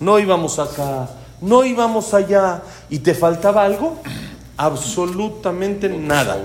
no 0.00 0.18
íbamos 0.18 0.58
acá, 0.58 1.10
no 1.42 1.64
íbamos 1.64 2.14
allá 2.14 2.62
y 2.88 3.00
te 3.00 3.14
faltaba 3.14 3.64
algo, 3.64 3.98
absolutamente 4.60 5.88
nada. 5.88 6.38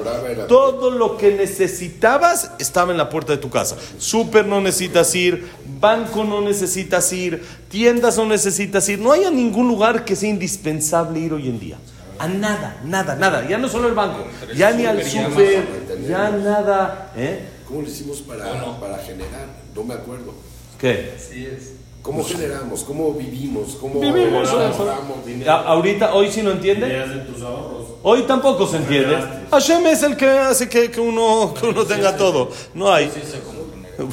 Todo 0.47 0.89
lo 0.89 1.17
que 1.17 1.31
necesitabas 1.31 2.51
estaba 2.59 2.93
en 2.93 2.97
la 2.97 3.09
puerta 3.09 3.33
de 3.33 3.39
tu 3.39 3.49
casa. 3.49 3.75
Súper 3.97 4.45
no 4.45 4.61
necesitas 4.61 5.13
ir, 5.15 5.45
banco 5.81 6.23
no 6.23 6.39
necesitas 6.39 7.11
ir, 7.11 7.43
tiendas 7.67 8.15
no 8.15 8.25
necesitas 8.25 8.87
ir. 8.87 8.99
No 8.99 9.11
hay 9.11 9.25
a 9.25 9.31
ningún 9.31 9.67
lugar 9.67 10.05
que 10.05 10.15
sea 10.15 10.29
indispensable 10.29 11.19
ir 11.19 11.33
hoy 11.33 11.49
en 11.49 11.59
día. 11.59 11.77
A 12.17 12.29
nada, 12.29 12.79
nada, 12.85 13.15
nada. 13.17 13.45
Ya 13.49 13.57
no 13.57 13.67
solo 13.67 13.89
el 13.89 13.93
banco, 13.93 14.25
ya 14.55 14.71
ni 14.71 14.85
al 14.85 15.03
súper, 15.03 15.65
ya 16.07 16.29
nada. 16.29 17.11
¿eh? 17.17 17.49
¿Cómo 17.67 17.81
lo 17.81 17.87
hicimos 17.89 18.21
para, 18.21 18.45
para 18.79 18.97
generar? 18.99 19.47
No 19.75 19.83
me 19.83 19.93
acuerdo. 19.93 20.33
¿Qué? 20.79 21.13
Así 21.17 21.45
es. 21.45 21.74
¿Cómo 22.05 22.23
generamos? 22.23 22.83
¿Cómo 22.83 23.13
vivimos? 23.13 23.77
¿Cómo 23.81 23.99
Vivimos, 23.99 24.47
ahorramos 24.47 25.25
dinero? 25.25 25.51
A- 25.51 25.63
ahorita, 25.63 26.13
hoy 26.13 26.31
sí 26.31 26.43
no 26.43 26.51
entiende. 26.51 26.87
de 26.87 27.19
tus 27.21 27.41
ahorros. 27.41 27.85
Hoy 28.03 28.21
tampoco 28.27 28.67
se 28.67 28.77
entiende. 28.77 29.17
Hashem 29.49 29.83
es 29.87 30.03
el 30.03 30.15
que 30.15 30.29
hace 30.29 30.69
que, 30.69 30.91
que 30.91 31.01
uno, 31.01 31.51
que 31.59 31.65
uno 31.65 31.83
tenga 31.83 32.15
todo. 32.15 32.51
No 32.75 32.93
hay 32.93 33.11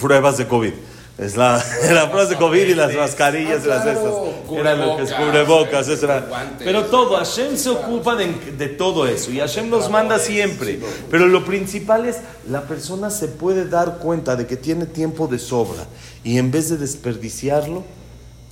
pruebas 0.00 0.38
de 0.38 0.48
COVID. 0.48 0.72
Es 1.18 1.36
la, 1.36 1.62
las 1.90 2.06
pruebas 2.06 2.30
de 2.30 2.36
COVID 2.36 2.68
y 2.68 2.74
las 2.74 2.94
mascarillas 2.94 3.64
y 3.64 3.68
las 3.68 3.80
Ah, 3.80 3.82
claro, 3.82 4.32
estas. 4.46 4.58
Era 4.58 4.74
lo 4.74 4.96
que 4.96 5.02
es 5.02 5.12
cubrebocas, 5.12 5.88
eso 5.88 6.04
era. 6.06 6.20
guantes. 6.20 6.62
Pero 6.64 6.84
todo, 6.86 7.16
Hashem 7.16 7.56
se 7.56 7.70
ocupa 7.70 8.16
de, 8.16 8.34
de 8.56 8.68
todo 8.68 9.06
eso 9.06 9.30
y 9.30 9.38
Hashem 9.38 9.68
nos 9.68 9.90
manda 9.90 10.18
siempre. 10.18 10.80
Pero 11.10 11.26
lo 11.26 11.44
principal 11.44 12.06
es, 12.06 12.18
la 12.48 12.62
persona 12.62 13.10
se 13.10 13.28
puede 13.28 13.68
dar 13.68 13.98
cuenta 13.98 14.36
de 14.36 14.46
que 14.46 14.56
tiene 14.56 14.86
tiempo 14.86 15.26
de 15.28 15.38
sobra 15.38 15.84
y 16.24 16.38
en 16.38 16.50
vez 16.50 16.70
de 16.70 16.78
desperdiciarlo, 16.78 17.84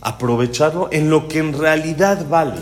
aprovecharlo 0.00 0.88
en 0.93 1.11
lo 1.11 1.29
que 1.29 1.38
en 1.38 1.59
realidad 1.59 2.26
vale. 2.29 2.61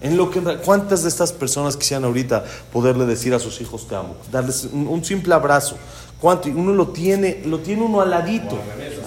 En 0.00 0.16
lo 0.16 0.30
que 0.30 0.40
¿Cuántas 0.64 1.04
de 1.04 1.08
estas 1.08 1.32
personas 1.32 1.76
quisieran 1.76 2.04
ahorita 2.04 2.44
poderle 2.72 3.06
decir 3.06 3.34
a 3.34 3.38
sus 3.38 3.60
hijos 3.60 3.86
te 3.86 3.94
amo? 3.94 4.16
Darles 4.32 4.64
un, 4.72 4.88
un 4.88 5.04
simple 5.04 5.32
abrazo. 5.32 5.76
¿Cuánto? 6.20 6.48
Y 6.48 6.52
uno 6.52 6.72
lo 6.72 6.88
tiene, 6.88 7.42
lo 7.46 7.58
tiene 7.58 7.82
uno 7.82 8.00
al 8.00 8.10
ladito. 8.10 8.56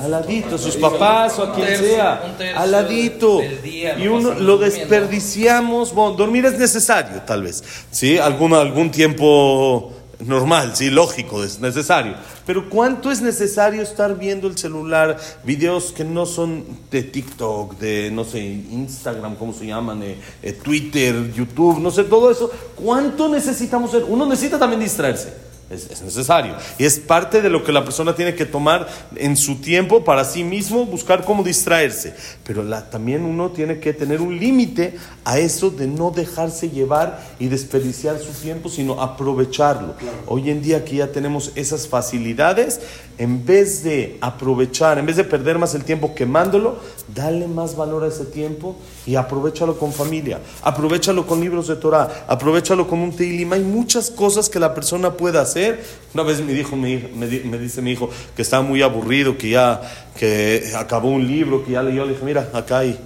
Al 0.02 0.12
ladito, 0.12 0.56
a 0.56 0.58
sus 0.58 0.76
papás 0.78 1.38
o 1.40 1.44
a 1.44 1.54
quien 1.54 1.78
sea. 1.78 2.24
un 2.26 2.38
tercio 2.38 2.60
Al 2.60 2.72
ladito. 2.72 3.40
del 3.40 3.62
día 3.62 3.98
Y 3.98 4.08
uno 4.08 4.34
lo 4.34 4.58
desperdiciamos. 4.58 5.94
Bueno, 5.94 6.16
dormir 6.16 6.46
es 6.46 6.58
necesario, 6.58 7.22
tal 7.22 7.44
vez. 7.44 7.64
¿Sí? 7.92 8.18
Algún, 8.18 8.54
algún 8.54 8.92
tiempo 8.92 9.92
normal, 10.20 10.76
sí, 10.76 10.90
lógico, 10.90 11.44
es 11.44 11.60
necesario. 11.60 12.16
Pero 12.46 12.70
¿cuánto 12.70 13.12
es 13.12 13.22
necesario 13.22 13.82
estar 13.82 14.18
viendo 14.18 14.48
el 14.48 14.58
celular, 14.58 15.18
videos 15.44 15.92
que 15.92 16.04
no 16.04 16.26
son 16.26 16.64
de 16.92 17.04
TikTok, 17.04 17.78
de, 17.78 18.12
no 18.12 18.24
sé, 18.24 18.40
Instagram, 18.40 19.36
¿cómo 19.36 19.54
se 19.54 19.66
llaman? 19.66 20.04
Eh, 20.04 20.18
eh, 20.42 20.54
Twitter, 20.54 21.34
YouTube, 21.34 21.80
no 21.80 21.92
sé, 21.92 22.04
todo 22.06 22.32
eso. 22.32 22.52
¿Cuánto 22.76 23.28
necesitamos 23.28 23.92
ser? 23.92 24.04
Uno 24.08 24.26
necesita 24.26 24.60
también 24.60 24.82
distraerse. 24.82 25.55
Es, 25.68 25.90
es 25.90 26.04
necesario. 26.04 26.54
Y 26.78 26.86
es 26.86 27.00
parte 27.00 27.42
de 27.42 27.50
lo 27.50 27.64
que 27.64 27.72
la 27.72 27.84
persona 27.84 28.14
tiene 28.16 28.36
que 28.36 28.46
tomar 28.46 28.88
en 29.16 29.36
su 29.36 29.56
tiempo 29.62 30.04
para 30.04 30.24
sí 30.24 30.44
mismo, 30.44 30.86
buscar 30.86 31.26
cómo 31.26 31.44
distraerse. 31.44 32.14
Pero 32.46 32.62
la- 32.62 32.88
también 32.88 33.24
uno 33.26 33.50
tiene 33.50 33.80
que 33.80 33.92
tener 33.92 34.22
un 34.22 34.38
límite 34.38 34.96
a 35.24 35.40
eso 35.40 35.72
de 35.72 35.88
no 35.88 36.12
dejarse 36.12 36.70
llevar 36.70 37.20
y 37.40 37.48
desperdiciar 37.48 38.20
su 38.20 38.32
tiempo, 38.40 38.70
sino 38.70 39.02
aprovecharlo. 39.02 39.96
Hoy 40.28 40.52
en 40.52 40.62
día 40.62 40.86
que 40.86 40.98
ya 40.98 41.08
tenemos 41.12 41.52
esas 41.56 41.88
facilidades, 41.88 42.82
en 43.18 43.44
vez 43.44 43.82
de 43.84 44.18
aprovechar, 44.22 45.00
en 45.00 45.06
vez 45.08 45.16
de 45.16 45.24
perder 45.24 45.58
más 45.58 45.74
el 45.74 45.84
tiempo 45.84 46.14
quemándolo, 46.14 46.78
dale 47.16 47.48
más 47.48 47.76
valor 47.76 48.04
a 48.04 48.08
ese 48.08 48.26
tiempo 48.26 48.76
y 49.08 49.16
aprovechalo 49.16 49.80
con 49.80 49.94
familia, 49.94 50.42
aprovechalo 50.62 51.26
con 51.26 51.40
libros 51.40 51.68
de 51.68 51.76
Torah, 51.78 52.26
aprovechalo 52.28 52.88
con 52.88 53.00
un 53.00 53.16
Teilim. 53.16 53.52
Hay 53.54 53.62
muchas 53.64 54.12
cosas 54.12 54.48
que 54.50 54.60
la 54.60 54.76
persona 54.76 55.14
puede 55.14 55.40
hacer. 55.40 55.55
Una 56.14 56.24
vez 56.24 56.42
me 56.42 56.54
dijo 56.54 56.76
me, 56.76 57.08
me 57.16 57.58
dice 57.58 57.82
mi 57.82 57.92
hijo 57.92 58.10
que 58.36 58.42
estaba 58.42 58.64
muy 58.64 58.82
aburrido, 58.82 59.38
que 59.38 59.50
ya 59.52 59.82
que 60.18 60.64
acabó 60.78 61.10
un 61.10 61.28
libro, 61.28 61.64
que 61.66 61.72
ya 61.74 61.84
leyó. 61.84 62.06
Le 62.06 62.14
dije, 62.14 62.24
mira, 62.26 62.50
acá 62.54 62.80
hay. 62.80 62.98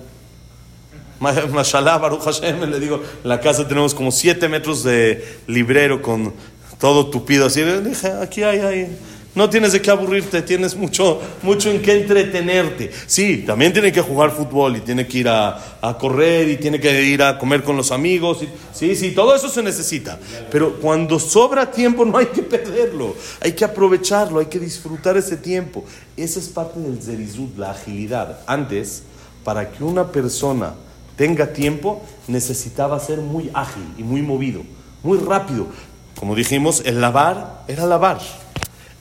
Ma- 1.20 1.34
Mashallah, 1.52 1.98
Baruch 1.98 2.22
Hashem, 2.22 2.62
le 2.70 2.80
digo, 2.80 3.02
en 3.24 3.30
la 3.30 3.40
casa 3.42 3.68
tenemos 3.68 3.94
como 3.94 4.12
siete 4.12 4.48
metros 4.48 4.84
de 4.84 5.24
librero 5.48 6.02
con 6.02 6.34
todo 6.80 7.08
tupido 7.10 7.46
así. 7.48 7.62
Le 7.62 7.82
dije, 7.82 8.08
aquí 8.22 8.44
hay, 8.44 8.60
hay. 8.60 8.98
No 9.36 9.48
tienes 9.50 9.74
de 9.74 9.82
qué 9.82 9.92
aburrirte, 9.92 10.42
tienes 10.42 10.76
mucho, 10.76 11.22
mucho 11.44 11.70
en 11.70 11.82
qué 11.82 12.02
entretenerte. 12.02 12.92
Sí, 13.06 13.44
también 13.46 13.72
tiene 13.72 13.92
que 13.92 14.02
jugar 14.02 14.32
fútbol 14.32 14.78
y 14.78 14.82
tiene 14.82 15.06
que 15.06 15.20
ir 15.20 15.30
a, 15.30 15.78
a 15.82 15.98
correr 15.98 16.50
y 16.50 16.58
tiene 16.58 16.80
que 16.80 17.04
ir 17.04 17.22
a 17.22 17.38
comer 17.38 17.64
con 17.64 17.78
los 17.78 17.92
amigos. 17.92 18.40
sí, 18.74 18.96
sí, 18.96 19.12
todo 19.12 19.36
eso 19.36 19.48
se 19.48 19.62
necesita. 19.62 20.18
Pero 20.50 20.80
cuando 20.80 21.20
sobra 21.20 21.70
tiempo 21.70 22.06
no 22.06 22.18
hay 22.18 22.26
que 22.28 22.42
perderlo, 22.42 23.16
hay 23.40 23.52
que 23.52 23.64
aprovecharlo, 23.64 24.40
hay 24.40 24.48
que 24.48 24.60
disfrutar 24.60 25.16
ese 25.16 25.38
tiempo. 25.38 25.86
Esa 26.18 26.40
es 26.40 26.48
parte 26.50 26.80
del 26.80 27.02
zerizut, 27.02 27.56
la 27.58 27.72
agilidad. 27.72 28.40
Antes, 28.48 29.04
para 29.44 29.70
que 29.70 29.84
una 29.84 30.12
persona 30.12 30.74
tenga 31.16 31.54
tiempo, 31.54 32.02
necesitaba 32.28 33.00
ser 33.00 33.20
muy 33.20 33.52
ágil 33.54 33.84
y 33.98 34.04
muy 34.04 34.22
movido, 34.22 34.62
muy 35.04 35.20
rápido. 35.20 35.68
Como 36.20 36.36
dijimos, 36.36 36.82
el 36.86 37.00
lavar 37.00 37.64
era 37.68 37.86
lavar. 37.86 38.20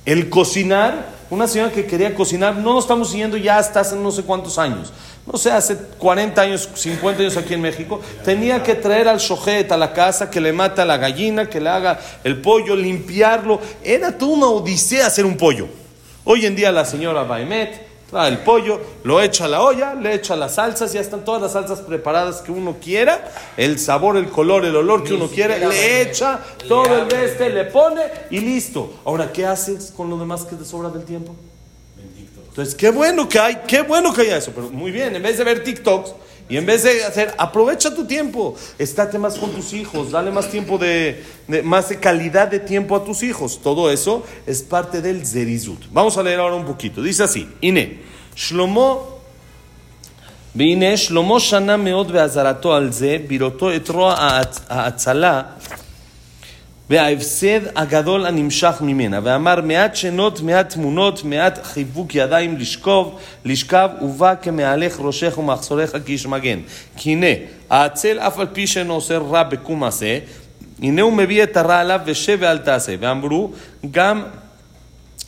El 0.09 0.31
cocinar, 0.31 1.05
una 1.29 1.47
señora 1.47 1.71
que 1.71 1.85
quería 1.85 2.15
cocinar, 2.15 2.57
no 2.57 2.73
lo 2.73 2.79
estamos 2.79 3.11
siguiendo 3.11 3.37
ya 3.37 3.59
hasta 3.59 3.81
hace 3.81 3.95
no 3.95 4.11
sé 4.11 4.23
cuántos 4.23 4.57
años. 4.57 4.91
No 5.31 5.37
sé, 5.37 5.51
hace 5.51 5.77
40 5.77 6.41
años, 6.41 6.67
50 6.75 7.21
años 7.21 7.37
aquí 7.37 7.53
en 7.53 7.61
México, 7.61 8.01
tenía 8.25 8.63
que 8.63 8.75
traer 8.75 9.07
al 9.07 9.19
shojet 9.19 9.71
a 9.71 9.77
la 9.77 9.93
casa, 9.93 10.31
que 10.31 10.41
le 10.41 10.51
mata 10.51 10.81
a 10.81 10.87
la 10.87 10.97
gallina, 10.97 11.51
que 11.51 11.61
le 11.61 11.69
haga 11.69 12.01
el 12.25 12.41
pollo, 12.41 12.75
limpiarlo. 12.75 13.61
Era 13.85 14.17
toda 14.17 14.33
una 14.33 14.47
odisea 14.47 15.09
hacer 15.09 15.27
un 15.27 15.37
pollo. 15.37 15.69
Hoy 16.25 16.47
en 16.47 16.57
día 16.57 16.73
la 16.73 16.87
señora 16.87 17.25
Baimet 17.25 17.79
trae 18.09 18.31
el 18.31 18.39
pollo, 18.39 18.81
lo 19.05 19.21
echa 19.21 19.45
a 19.45 19.49
la 19.49 19.63
olla, 19.63 19.95
le 19.95 20.15
echa 20.15 20.35
las 20.35 20.55
salsas, 20.55 20.93
ya 20.93 21.01
están 21.01 21.25
todas 21.25 21.43
las 21.43 21.53
salsas 21.53 21.81
preparadas 21.81 22.41
que 22.41 22.51
uno 22.51 22.77
quiera, 22.83 23.31
el 23.57 23.79
sabor, 23.79 24.17
el 24.17 24.31
color, 24.31 24.65
el 24.65 24.77
olor 24.77 25.03
que 25.03 25.11
Ni 25.11 25.17
uno 25.17 25.29
siquiera 25.29 25.57
le 25.59 26.03
echa 26.03 26.41
le 26.63 26.69
todo 26.69 27.03
el 27.03 27.09
de 27.09 27.25
este, 27.25 27.51
le 27.51 27.65
pone 27.65 28.03
y 28.31 28.41
listo. 28.41 28.95
Ahora, 29.05 29.31
¿qué 29.33 29.45
haces 29.45 29.93
con 29.97 30.09
lo 30.09 30.19
demás 30.19 30.45
que 30.45 30.57
te 30.57 30.65
sobra 30.65 30.89
del 30.89 31.05
tiempo? 31.05 31.35
Entonces, 32.49 32.75
qué 32.75 32.91
bueno 32.91 33.29
que 33.29 33.39
hay, 33.39 33.61
qué 33.69 33.83
bueno 33.83 34.13
que 34.13 34.23
haya 34.23 34.39
eso, 34.39 34.53
pero 34.55 34.71
muy 34.71 34.91
bien, 34.91 35.15
en 35.15 35.23
vez 35.23 35.39
de 35.39 35.45
ver 35.45 35.63
TikToks 35.63 36.13
y 36.50 36.58
en 36.58 36.66
vez 36.66 36.84
de 36.84 37.04
hacer, 37.04 37.34
aprovecha 37.38 37.96
tu 37.96 38.06
tiempo, 38.06 38.56
estate 38.78 39.18
más 39.18 39.38
con 39.38 39.52
tus 39.52 39.74
hijos, 39.74 40.12
dale 40.12 40.30
más 40.32 40.50
tiempo 40.50 40.78
de, 40.78 41.24
de- 41.48 41.64
más 41.64 41.90
de 41.90 42.00
calidad 42.00 42.48
de 42.50 42.60
tiempo 42.60 42.96
a 42.96 43.04
tus 43.06 43.24
hijos. 43.24 43.60
Todo 43.62 43.90
eso 43.90 44.24
es 44.46 44.62
parte 44.62 45.02
del 45.02 45.26
zerizut. 45.26 45.82
Vamos 45.92 46.18
a 46.18 46.24
leer 46.24 46.40
ahora 46.40 46.56
un 46.56 46.66
poquito. 46.66 47.02
Dice 47.02 47.24
así, 47.24 47.48
Ine, 47.62 48.02
Shlomo 48.36 49.14
והנה 50.56 50.98
שלמה 50.98 51.40
שנה 51.40 51.78
מאוד 51.78 52.12
בעזרתו 52.12 52.74
על 52.74 52.92
זה, 52.92 53.18
בראותו 53.28 53.76
את 53.76 53.90
רוע 53.90 54.14
ההצ- 54.16 54.60
ההצלה 54.70 55.42
וההפסד 56.91 57.61
הגדול 57.77 58.27
הנמשך 58.27 58.77
ממנה, 58.81 59.21
ואמר 59.23 59.61
מעט 59.61 59.97
שנות, 59.97 60.41
מעט 60.41 60.71
תמונות, 60.75 61.25
מעט 61.25 61.59
חיבוק 61.63 62.15
ידיים 62.15 62.57
לשכוב, 62.57 63.19
לשכב, 63.45 63.89
ובא 64.03 64.35
כמהלך 64.43 64.97
ראשך 65.01 65.39
ומחסורך 65.39 65.93
כאיש 66.07 66.27
מגן. 66.27 66.59
כי 66.97 67.11
הנה, 67.11 67.27
העצל 67.71 68.19
אף 68.19 68.39
על 68.39 68.47
פי 68.53 68.67
שאינו 68.67 68.95
עושה 68.95 69.19
רע 69.19 69.43
בקום 69.43 69.85
עשה, 69.85 70.19
הנה 70.83 71.03
הוא 71.03 71.13
מביא 71.13 71.43
את 71.43 71.57
הרע 71.57 71.79
עליו 71.79 72.01
ושב 72.05 72.39
ואל 72.41 72.59
תעשה. 72.59 72.95
ואמרו, 73.01 73.53
גם 73.91 74.23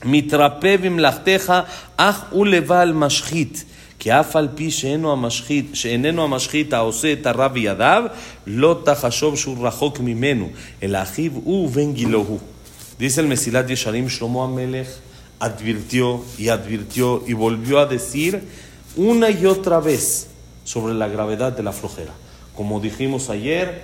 מתרפא 0.05 0.76
במלאכתך, 0.76 1.52
אך 1.97 2.25
הוא 2.31 2.47
לבעל 2.47 2.93
משחית. 2.93 3.64
כי 4.00 4.12
אף 4.12 4.36
על 4.36 4.48
פי 4.55 4.72
שאינו 4.72 5.12
המשחית, 5.12 5.65
שאיננו 5.74 6.24
המשחית 6.24 6.74
העושה 6.74 7.13
את 7.13 7.25
הרע 7.25 7.48
בידיו, 7.48 8.03
לא 8.48 8.82
תחשוב 8.84 9.38
שהוא 9.38 9.67
רחוק 9.67 10.00
ממנו, 10.00 10.50
אלא 10.84 11.01
אחיו 11.01 11.32
הוא 11.34 11.65
ובן 11.65 11.94
גילו 11.94 12.20
הוא. 12.20 12.39
Dice 13.00 13.20
el 13.20 13.27
Mesilat 13.27 13.67
Yesharim, 13.67 14.08
Shlomo 14.08 14.44
Amelech 14.46 14.88
advirtió 15.39 16.24
y 16.38 16.48
advirtió 16.48 17.24
y 17.27 17.34
volvió 17.34 17.79
a 17.79 17.86
decir 17.86 18.41
una 18.96 19.29
y 19.29 19.46
otra 19.46 19.82
vez 19.82 20.27
sobre 20.63 20.94
la 20.94 21.10
gravedad 21.10 21.51
de 21.51 21.63
la 21.63 21.74
flojera. 21.74 22.13
Como 22.55 22.79
dijimos 22.79 23.29
ayer, 23.29 23.82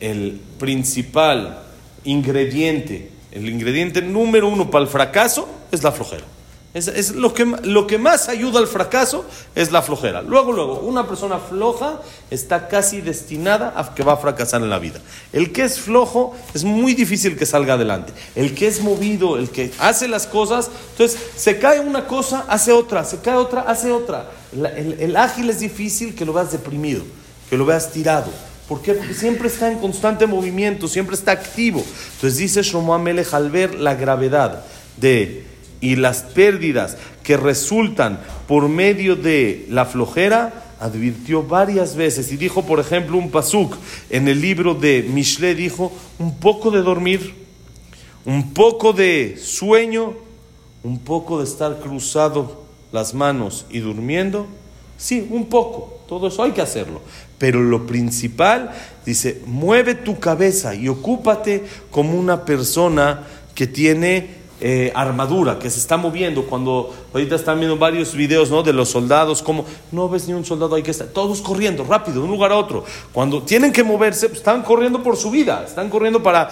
el 0.00 0.38
principal 0.58 1.62
ingrediente, 2.04 3.10
el 3.32 3.48
ingrediente 3.48 4.02
número 4.02 4.48
uno 4.48 4.70
para 4.70 4.84
el 4.84 4.90
fracaso 4.90 5.48
es 5.72 5.82
la 5.82 5.92
flojera. 5.92 6.24
Es, 6.73 7.15
lo, 7.15 7.33
que, 7.33 7.43
lo 7.63 7.85
que 7.85 7.97
más 7.97 8.29
ayuda 8.29 8.59
al 8.59 8.67
fracaso 8.67 9.25
es 9.55 9.73
la 9.73 9.81
flojera. 9.81 10.21
Luego, 10.21 10.53
luego, 10.53 10.79
una 10.79 11.05
persona 11.05 11.37
floja 11.37 11.99
está 12.29 12.69
casi 12.69 13.01
destinada 13.01 13.73
a 13.75 13.93
que 13.93 14.03
va 14.03 14.13
a 14.13 14.17
fracasar 14.17 14.61
en 14.61 14.69
la 14.69 14.79
vida. 14.79 15.01
El 15.33 15.51
que 15.51 15.63
es 15.63 15.81
flojo 15.81 16.33
es 16.53 16.63
muy 16.63 16.93
difícil 16.93 17.37
que 17.37 17.45
salga 17.45 17.73
adelante. 17.73 18.13
El 18.35 18.55
que 18.55 18.67
es 18.67 18.81
movido, 18.81 19.37
el 19.37 19.49
que 19.49 19.69
hace 19.79 20.07
las 20.07 20.27
cosas, 20.27 20.71
entonces 20.91 21.19
se 21.35 21.59
cae 21.59 21.81
una 21.81 22.07
cosa, 22.07 22.45
hace 22.47 22.71
otra, 22.71 23.03
se 23.03 23.19
cae 23.19 23.35
otra, 23.35 23.63
hace 23.63 23.91
otra. 23.91 24.31
El 24.53 25.17
ágil 25.17 25.49
es 25.49 25.59
difícil 25.59 26.15
que 26.15 26.23
lo 26.23 26.31
veas 26.31 26.53
deprimido, 26.53 27.03
que 27.49 27.57
lo 27.57 27.65
veas 27.65 27.91
tirado. 27.91 28.31
¿Por 28.69 28.81
qué? 28.81 28.93
Porque 28.93 29.13
siempre 29.13 29.49
está 29.49 29.69
en 29.69 29.79
constante 29.79 30.25
movimiento, 30.25 30.87
siempre 30.87 31.17
está 31.17 31.33
activo. 31.33 31.83
Entonces 32.15 32.37
dice 32.37 32.61
Shlomo 32.61 32.93
Amelech 32.93 33.33
al 33.33 33.51
ver 33.51 33.75
la 33.75 33.95
gravedad 33.95 34.63
de 34.95 35.50
y 35.81 35.95
las 35.95 36.21
pérdidas 36.21 36.97
que 37.23 37.35
resultan 37.35 38.19
por 38.47 38.69
medio 38.69 39.15
de 39.15 39.65
la 39.69 39.85
flojera, 39.85 40.61
advirtió 40.79 41.43
varias 41.43 41.95
veces 41.95 42.31
y 42.31 42.37
dijo, 42.37 42.65
por 42.65 42.79
ejemplo, 42.79 43.17
un 43.17 43.29
pasuk 43.29 43.75
en 44.09 44.27
el 44.27 44.41
libro 44.41 44.73
de 44.73 45.03
Mishle 45.03 45.53
dijo, 45.53 45.91
un 46.17 46.37
poco 46.37 46.71
de 46.71 46.81
dormir, 46.81 47.35
un 48.25 48.53
poco 48.53 48.93
de 48.93 49.37
sueño, 49.39 50.13
un 50.83 50.99
poco 50.99 51.39
de 51.39 51.43
estar 51.45 51.79
cruzado 51.79 52.63
las 52.91 53.13
manos 53.13 53.65
y 53.69 53.79
durmiendo, 53.79 54.47
sí, 54.97 55.27
un 55.29 55.45
poco, 55.45 55.99
todo 56.07 56.27
eso 56.27 56.43
hay 56.43 56.51
que 56.51 56.61
hacerlo. 56.61 57.01
Pero 57.37 57.61
lo 57.61 57.85
principal, 57.85 58.71
dice, 59.05 59.41
mueve 59.45 59.95
tu 59.95 60.19
cabeza 60.19 60.75
y 60.75 60.87
ocúpate 60.87 61.63
como 61.89 62.19
una 62.19 62.43
persona 62.43 63.27
que 63.53 63.67
tiene 63.67 64.40
eh, 64.61 64.91
armadura, 64.95 65.57
que 65.59 65.69
se 65.69 65.79
está 65.79 65.97
moviendo. 65.97 66.45
Cuando 66.45 66.93
ahorita 67.13 67.35
están 67.35 67.57
viendo 67.59 67.77
varios 67.77 68.13
videos 68.15 68.49
¿no? 68.51 68.61
de 68.63 68.71
los 68.73 68.89
soldados, 68.89 69.41
como 69.41 69.65
no 69.91 70.07
ves 70.07 70.27
ni 70.27 70.33
un 70.33 70.45
soldado, 70.45 70.75
hay 70.75 70.83
que 70.83 70.91
estar 70.91 71.07
todos 71.07 71.41
corriendo 71.41 71.83
rápido 71.83 72.19
de 72.19 72.25
un 72.25 72.31
lugar 72.31 72.51
a 72.51 72.57
otro. 72.57 72.85
Cuando 73.11 73.41
tienen 73.41 73.71
que 73.73 73.83
moverse, 73.83 74.27
pues, 74.29 74.37
están 74.39 74.61
corriendo 74.61 75.01
por 75.03 75.17
su 75.17 75.31
vida, 75.31 75.63
están 75.67 75.89
corriendo 75.89 76.21
para 76.23 76.49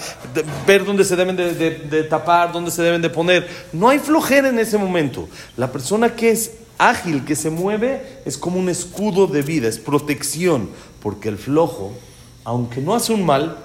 ver 0.67 0.83
dónde 0.83 1.03
se 1.05 1.15
deben 1.15 1.35
de, 1.35 1.53
de- 1.53 1.71
de 1.79 2.03
tapar, 2.03 2.51
dónde 2.51 2.71
se 2.71 2.81
deben 2.81 3.01
de 3.01 3.09
poner. 3.09 3.47
No 3.71 3.89
hay 3.89 3.99
flojera 3.99 4.49
en 4.49 4.59
ese 4.59 4.77
momento. 4.77 5.27
La 5.55 5.71
persona 5.71 6.15
que 6.15 6.31
es 6.31 6.53
ágil, 6.77 7.25
que 7.25 7.35
se 7.35 7.49
mueve, 7.49 8.21
es 8.25 8.37
como 8.37 8.59
un 8.59 8.69
escudo 8.69 9.27
de 9.27 9.41
vida, 9.41 9.67
es 9.67 9.77
protección, 9.77 10.69
porque 11.01 11.29
el 11.29 11.37
flojo, 11.37 11.91
aunque 12.43 12.81
no 12.81 12.95
hace 12.95 13.13
un 13.13 13.25
mal, 13.25 13.57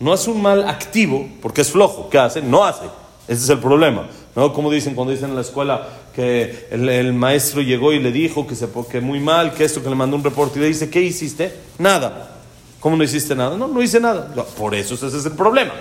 no 0.00 0.12
hace 0.12 0.30
un 0.30 0.40
mal 0.42 0.68
activo, 0.68 1.26
porque 1.42 1.60
es 1.62 1.70
flojo. 1.70 2.08
¿Qué 2.08 2.18
hace? 2.18 2.40
No 2.42 2.64
hace. 2.64 2.84
Ese 3.28 3.44
es 3.44 3.48
el 3.50 3.58
problema. 3.58 4.06
¿no? 4.36 4.52
Como 4.52 4.70
dicen 4.70 4.94
cuando 4.94 5.12
dicen 5.12 5.30
en 5.30 5.36
la 5.36 5.40
escuela 5.40 5.88
que 6.14 6.68
el, 6.70 7.12
maestro 7.12 7.62
llegó 7.62 7.92
y 7.92 7.98
le 7.98 8.12
dijo 8.12 8.46
que, 8.46 8.54
se, 8.54 8.68
que 8.90 9.00
muy 9.00 9.18
mal, 9.18 9.52
que 9.52 9.64
esto, 9.64 9.82
que 9.82 9.88
le 9.88 9.96
mandó 9.96 10.16
un 10.16 10.24
reporte 10.24 10.58
y 10.58 10.62
le 10.62 10.68
dice, 10.68 10.88
¿qué 10.90 11.00
hiciste? 11.00 11.52
Nada. 11.78 12.30
¿Cómo 12.80 12.96
no 12.96 13.02
hiciste 13.02 13.34
nada? 13.34 13.56
No, 13.56 13.66
no 13.66 13.82
hice 13.82 13.98
nada. 13.98 14.32
Por 14.56 14.74
eso 14.74 14.94
ese 14.94 15.06
es 15.08 15.26
el 15.26 15.32
problema. 15.32 15.72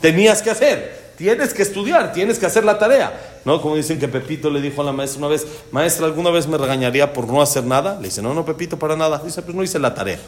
Tenías 0.00 0.42
que 0.42 0.50
hacer. 0.50 1.02
Tienes 1.16 1.52
que 1.52 1.62
estudiar, 1.62 2.12
tienes 2.12 2.38
que 2.38 2.46
hacer 2.46 2.64
la 2.64 2.78
tarea. 2.78 3.40
¿No? 3.44 3.60
Como 3.60 3.76
dicen 3.76 3.98
que 3.98 4.08
Pepito 4.08 4.50
le 4.50 4.60
dijo 4.60 4.82
a 4.82 4.84
la 4.84 4.92
maestra 4.92 5.18
una 5.18 5.28
vez, 5.28 5.46
maestra, 5.70 6.06
¿alguna 6.06 6.30
vez 6.30 6.46
me 6.46 6.56
regañaría 6.56 7.12
por 7.12 7.26
no 7.26 7.42
hacer 7.42 7.64
nada? 7.64 7.96
Le 7.96 8.06
dice, 8.06 8.22
no, 8.22 8.32
no, 8.34 8.44
Pepito, 8.44 8.78
para 8.78 8.96
nada. 8.96 9.20
Dice, 9.24 9.42
pues 9.42 9.54
no 9.54 9.62
hice 9.62 9.78
la 9.78 9.94
tarea. 9.94 10.18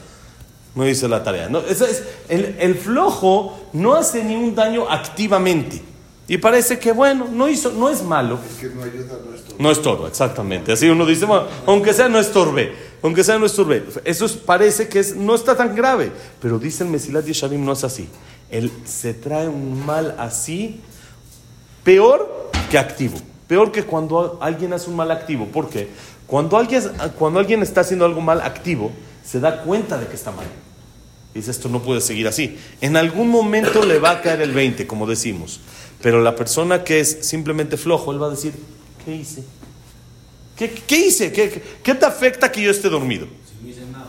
No 0.75 0.87
hice 0.87 1.09
la 1.09 1.23
tarea. 1.23 1.49
No, 1.49 1.61
es, 1.61 2.02
el, 2.28 2.57
el 2.59 2.75
flojo 2.75 3.69
no 3.73 3.95
hace 3.95 4.25
ni 4.25 4.35
un 4.35 4.54
daño 4.54 4.90
activamente. 4.90 5.93
Y 6.26 6.38
parece 6.38 6.78
que, 6.78 6.93
bueno, 6.93 7.28
no 7.31 7.49
hizo, 7.49 7.71
no 7.73 7.90
es 7.90 8.02
malo. 8.02 8.38
Es 8.50 8.57
que 8.59 8.75
no 8.75 8.83
ayuda 8.83 9.16
a 9.16 9.28
nuestro. 9.28 9.57
No 9.59 9.71
estorba, 9.71 10.09
exactamente. 10.09 10.73
Así 10.73 10.88
uno 10.88 11.04
dice, 11.04 11.26
bueno, 11.26 11.47
aunque 11.66 11.93
sea 11.93 12.09
no 12.09 12.19
estorbe, 12.19 12.75
aunque 13.02 13.23
sea 13.23 13.38
no 13.38 13.45
estorbe. 13.47 13.85
Eso 14.04 14.25
es- 14.25 14.33
parece 14.33 14.88
que 14.88 15.00
es, 15.00 15.14
no 15.16 15.35
está 15.35 15.54
tan 15.57 15.76
grave. 15.76 16.11
Pero 16.40 16.59
dice 16.59 16.83
el 16.85 16.90
Mesilat 16.90 17.26
Yesharim, 17.26 17.62
no 17.64 17.73
es 17.73 17.85
así. 17.85 18.09
Él 18.50 18.73
se 18.87 19.13
trae 19.13 19.49
un 19.49 19.84
mal 19.84 20.15
así, 20.19 20.80
peor 21.82 22.50
que 22.71 22.78
activo. 22.78 23.19
Peor 23.47 23.71
que 23.71 23.82
cuando 23.84 24.39
alguien 24.41 24.73
hace 24.73 24.89
un 24.89 24.97
mal 24.97 25.10
activo. 25.10 25.47
¿Por 25.47 25.69
qué? 25.69 25.89
Cuando 26.26 26.56
alguien, 26.56 26.82
cuando 27.19 27.39
alguien 27.39 27.63
está 27.63 27.82
haciendo 27.82 28.04
algo 28.06 28.21
mal 28.23 28.41
activo, 28.41 28.91
se 29.25 29.41
da 29.41 29.63
cuenta 29.63 29.99
de 29.99 30.06
que 30.06 30.15
está 30.15 30.30
mal. 30.30 30.47
Dice, 31.34 31.50
esto 31.50 31.69
no 31.69 31.82
puede 31.82 32.00
seguir 32.00 32.26
así. 32.28 32.56
En 32.80 32.97
algún 32.97 33.28
momento 33.28 33.84
le 33.84 33.99
va 33.99 34.13
a 34.13 34.23
caer 34.23 34.41
el 34.41 34.52
20, 34.52 34.87
como 34.87 35.06
decimos. 35.06 35.60
Pero 36.04 36.21
la 36.21 36.36
persona 36.36 36.84
que 36.84 37.00
es 37.00 37.21
simplemente 37.23 37.78
flojo, 37.78 38.12
él 38.12 38.23
va 38.23 38.26
a 38.26 38.30
decir, 38.30 38.52
¿qué 39.06 39.17
hice? 39.17 39.43
¿Qué, 40.54 40.71
qué 40.71 41.06
hice? 41.06 41.32
¿Qué, 41.32 41.62
qué, 41.82 41.95
te 41.95 42.04
afecta 42.04 42.52
que 42.52 42.60
yo 42.60 42.71
esté 42.71 42.90
dormido? 42.90 43.26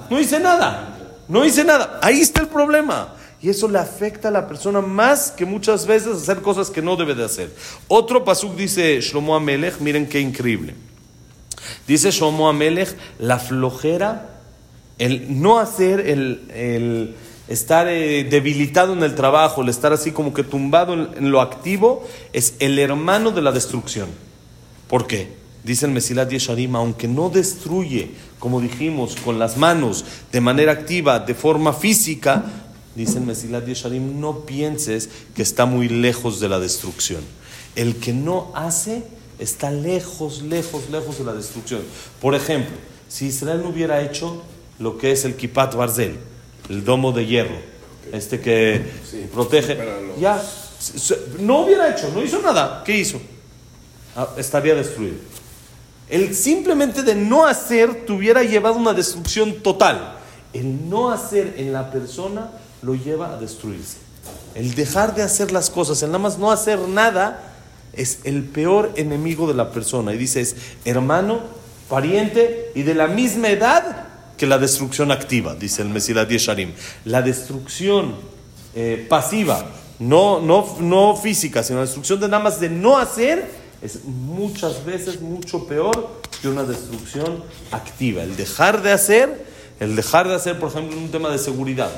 No 0.09 0.19
hice 0.19 0.37
nada. 0.41 0.97
No 1.29 1.45
hice 1.45 1.63
nada. 1.63 2.01
Ahí 2.03 2.19
está 2.19 2.41
el 2.41 2.49
problema. 2.49 3.15
Y 3.41 3.47
eso 3.47 3.69
le 3.69 3.79
afecta 3.79 4.27
a 4.27 4.31
la 4.31 4.45
persona 4.45 4.81
más 4.81 5.31
que 5.31 5.45
muchas 5.45 5.87
veces 5.87 6.17
hacer 6.17 6.41
cosas 6.41 6.69
que 6.69 6.81
no 6.81 6.97
debe 6.97 7.15
de 7.15 7.23
hacer. 7.23 7.49
Otro 7.87 8.25
pasuk 8.25 8.57
dice 8.57 8.99
Shlomo 8.99 9.33
Amelech, 9.33 9.79
miren 9.79 10.05
qué 10.05 10.19
increíble. 10.19 10.75
Dice 11.87 12.11
Shlomo 12.11 12.49
Amelech, 12.49 12.93
la 13.19 13.39
flojera, 13.39 14.41
el 14.97 15.41
no 15.41 15.59
hacer, 15.59 16.01
el, 16.01 16.51
el 16.53 17.15
estar 17.47 17.87
eh, 17.87 18.23
debilitado 18.23 18.93
en 18.93 19.03
el 19.03 19.15
trabajo, 19.15 19.61
el 19.61 19.69
estar 19.69 19.93
así 19.93 20.11
como 20.11 20.33
que 20.33 20.43
tumbado 20.43 20.93
en, 20.93 21.31
lo 21.31 21.41
activo, 21.41 22.03
es 22.33 22.55
el 22.59 22.79
hermano 22.79 23.31
de 23.31 23.41
la 23.41 23.51
destrucción. 23.51 24.09
¿Por 24.87 25.07
qué? 25.07 25.33
Dice 25.63 25.85
el 25.85 25.91
Mesilat 25.91 26.29
Yesharim, 26.29 26.75
aunque 26.75 27.07
no 27.07 27.29
destruye, 27.29 28.11
como 28.39 28.61
dijimos, 28.61 29.15
con 29.15 29.39
las 29.39 29.57
manos, 29.57 30.05
de 30.31 30.41
manera 30.41 30.71
activa, 30.71 31.19
de 31.19 31.33
forma 31.33 31.73
física, 31.73 32.45
dice 32.95 33.17
el 33.17 33.25
Mesilat 33.25 33.65
Yesharim, 33.65 34.19
no 34.19 34.41
pienses 34.41 35.09
que 35.35 35.41
está 35.41 35.65
muy 35.65 35.89
lejos 35.89 36.39
de 36.39 36.49
la 36.49 36.59
destrucción. 36.59 37.21
El 37.75 37.95
que 37.97 38.13
no 38.13 38.51
hace 38.53 39.03
está 39.39 39.71
lejos, 39.71 40.43
lejos, 40.43 40.89
lejos 40.89 41.17
de 41.17 41.25
la 41.25 41.33
destrucción. 41.33 41.81
Por 42.21 42.35
ejemplo, 42.35 42.75
si 43.07 43.27
Israel 43.27 43.61
no 43.63 43.69
hubiera 43.69 44.01
hecho 44.01 44.41
lo 44.79 44.97
que 44.97 45.11
es 45.11 45.25
el 45.25 45.35
Kipat 45.35 45.75
Barzel, 45.75 46.17
el 46.69 46.83
domo 46.83 47.11
de 47.11 47.25
hierro, 47.25 47.55
este 48.11 48.39
que 48.39 48.81
protege, 49.33 49.75
para 49.75 50.01
los- 50.01 50.19
ya, 50.19 50.41
no 51.39 51.61
hubiera 51.61 51.89
hecho, 51.89 52.09
no 52.13 52.23
hizo 52.23 52.41
nada. 52.41 52.83
¿Qué 52.85 52.97
hizo? 52.97 53.19
Ah, 54.15 54.29
estaría 54.37 54.75
destruido. 54.75 55.15
El 56.09 56.35
simplemente 56.35 57.01
de 57.01 57.15
no 57.15 57.45
hacer 57.45 58.05
te 58.05 58.11
hubiera 58.13 58.43
llevado 58.43 58.75
a 58.75 58.77
una 58.77 58.93
destrucción 58.93 59.61
total. 59.63 60.17
El 60.53 60.87
no 60.89 61.09
hacer 61.11 61.55
en 61.57 61.73
la 61.73 61.91
persona 61.91 62.51
lo 62.81 62.93
lleva 62.95 63.33
a 63.33 63.37
destruirse. 63.37 63.97
El 64.53 64.75
dejar 64.75 65.15
de 65.15 65.23
hacer 65.23 65.51
las 65.51 65.69
cosas, 65.69 66.01
el 66.03 66.09
nada 66.09 66.19
más 66.19 66.37
no 66.37 66.51
hacer 66.51 66.79
nada, 66.79 67.41
es 67.93 68.19
el 68.23 68.43
peor 68.43 68.91
enemigo 68.95 69.47
de 69.47 69.53
la 69.55 69.71
persona. 69.71 70.13
Y 70.13 70.17
dice, 70.17 70.41
es 70.41 70.55
hermano, 70.85 71.39
pariente 71.89 72.71
y 72.75 72.83
de 72.83 72.93
la 72.93 73.07
misma 73.07 73.49
edad 73.49 74.04
que 74.37 74.45
la 74.45 74.57
destrucción 74.57 75.11
activa, 75.11 75.55
dice 75.55 75.81
el 75.81 75.89
Mesilat 75.89 76.29
Yesharim. 76.29 76.73
La 77.05 77.21
destrucción 77.21 78.15
eh, 78.75 79.05
pasiva, 79.09 79.65
no, 79.99 80.41
no, 80.41 80.77
no 80.79 81.15
física, 81.15 81.63
sino 81.63 81.79
la 81.79 81.85
destrucción 81.85 82.19
de 82.19 82.27
nada 82.27 82.43
más 82.43 82.59
de 82.59 82.69
no 82.69 82.97
hacer, 82.97 83.49
es 83.81 84.03
muchas 84.05 84.83
veces 84.85 85.21
mucho 85.21 85.65
peor 85.67 86.09
que 86.41 86.47
una 86.47 86.63
destrucción 86.63 87.43
activa. 87.71 88.23
El 88.23 88.35
dejar 88.35 88.81
de 88.81 88.91
hacer, 88.91 89.45
el 89.79 89.95
dejar 89.95 90.27
de 90.27 90.35
hacer, 90.35 90.59
por 90.59 90.69
ejemplo, 90.69 90.97
en 90.97 91.03
un 91.03 91.11
tema 91.11 91.29
de 91.29 91.37
seguridad. 91.37 91.91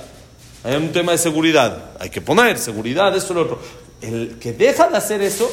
Hay 0.64 0.76
un 0.76 0.92
tema 0.92 1.14
de 1.14 1.18
seguridad, 1.18 1.92
hay 2.00 2.10
que 2.10 2.22
poner 2.22 2.58
seguridad, 2.58 3.16
esto 3.16 3.34
lo 3.34 3.42
otro. 3.44 3.60
El 4.02 4.38
que 4.40 4.54
deja 4.54 4.90
de 4.90 4.98
hacer 4.98 5.22
eso, 5.22 5.50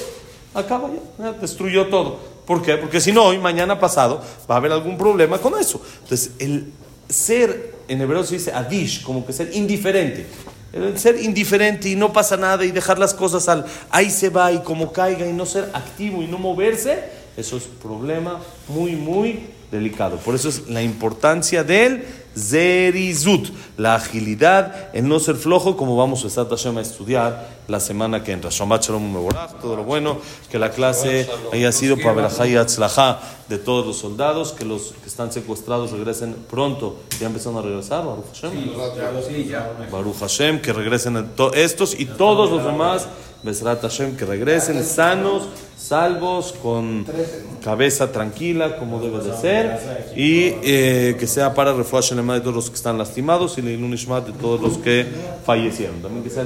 acaba 0.55 0.91
ya 1.19 1.33
destruyó 1.33 1.87
todo. 1.87 2.34
¿Por 2.47 2.63
qué? 2.63 2.77
Porque 2.77 3.01
si 3.01 3.13
no, 3.13 3.25
hoy, 3.25 3.39
mañana, 3.39 3.79
pasado, 3.79 4.23
va 4.51 4.57
a 4.57 4.59
haber 4.59 4.73
algún 4.73 4.99
problema 4.99 5.39
con 5.39 5.59
eso. 5.59 5.81
Entonces, 6.03 6.33
el 6.39 6.73
ser, 7.09 7.75
en 7.89 8.01
hebreo 8.01 8.25
se 8.25 8.35
dice 8.35 8.53
adish, 8.53 9.03
como 9.03 9.25
que 9.25 9.33
ser 9.33 9.55
indiferente. 9.55 10.27
El 10.73 10.99
ser 10.99 11.21
indiferente 11.23 11.89
y 11.89 11.95
no 11.95 12.13
pasa 12.13 12.37
nada 12.37 12.65
y 12.65 12.73
dejar 12.73 12.99
las 12.99 13.15
cosas 13.15 13.49
al 13.49 13.65
ahí 13.91 14.11
se 14.11 14.29
va 14.29 14.51
y 14.51 14.59
como 14.59 14.93
caiga 14.93 15.25
y 15.25 15.33
no 15.33 15.47
ser 15.47 15.71
activo 15.73 16.21
y 16.21 16.27
no 16.27 16.37
moverse, 16.37 16.99
eso 17.37 17.57
es 17.57 17.63
problema 17.81 18.41
muy, 18.67 18.97
muy 18.97 19.54
delicado. 19.75 20.17
Por 20.17 20.35
eso 20.35 20.49
es 20.49 20.69
la 20.69 20.83
importancia 20.83 21.65
del 21.65 22.05
zerizut, 22.37 23.49
la 23.77 23.97
agilidad, 23.97 24.89
el 24.93 25.07
no 25.07 25.21
ser 25.21 25.37
flojo, 25.37 25.77
como 25.77 25.97
vamos 25.97 26.25
a 26.25 26.29
estar 26.29 26.47
a 26.51 26.81
estudiar 26.81 27.49
la 27.69 27.81
semana 27.81 28.23
que 28.23 28.33
entra. 28.33 28.51
Shabbat 28.51 28.85
Shalom 28.85 29.13
Mevorach, 29.13 29.61
todo 29.61 29.77
lo 29.77 29.85
bueno, 29.85 30.19
que 30.51 30.59
la 30.59 30.71
clase 30.71 31.29
haya 31.53 31.73
sido 31.73 31.97
para 31.97 32.13
Berajá 32.13 32.47
y 32.47 32.57
Atzlajá 32.57 33.21
de 33.49 33.59
todos 33.59 33.87
los 33.87 33.99
soldados, 33.99 34.53
que 34.53 34.65
los 34.65 34.95
que 35.03 35.09
están 35.09 35.33
secuestrados 35.33 35.93
regresen 35.93 36.35
pronto. 36.51 36.97
¿Ya 37.21 37.27
empezaron 37.27 37.59
a 37.59 37.63
regresar, 37.63 38.05
Baruch 38.05 38.27
Hashem? 38.33 39.91
Baruch 39.91 40.19
Hashem, 40.19 40.61
que 40.61 40.73
regresen 40.73 41.31
estos 41.55 41.99
y 41.99 42.07
todos 42.07 42.51
los 42.51 42.65
demás 42.65 43.07
Besrat 43.45 43.83
Hashem, 43.83 44.17
que 44.17 44.25
regresen 44.25 44.83
sanos, 44.83 45.49
salvos, 45.77 46.55
con 46.63 47.07
cabeza 47.63 48.11
tranquila, 48.11 48.77
como 48.77 49.01
debe 49.01 49.19
de 49.19 49.37
ser, 49.37 49.79
y 50.17 50.55
eh, 50.63 51.17
que 51.19 51.27
sea 51.27 51.53
para 51.53 51.75
Refuah 51.75 52.01
Shelema 52.01 52.35
de 52.35 52.41
todos 52.41 52.55
los 52.55 52.71
que 52.71 52.77
están 52.77 52.97
lastimados 52.97 53.59
y 53.59 53.63
Leilun 53.63 53.93
Ishmat 53.93 54.27
de 54.27 54.33
todos 54.33 54.61
los 54.61 54.79
que 54.79 55.07
fallecieron. 55.45 56.01
También 56.01 56.25
que 56.25 56.31
sea 56.31 56.45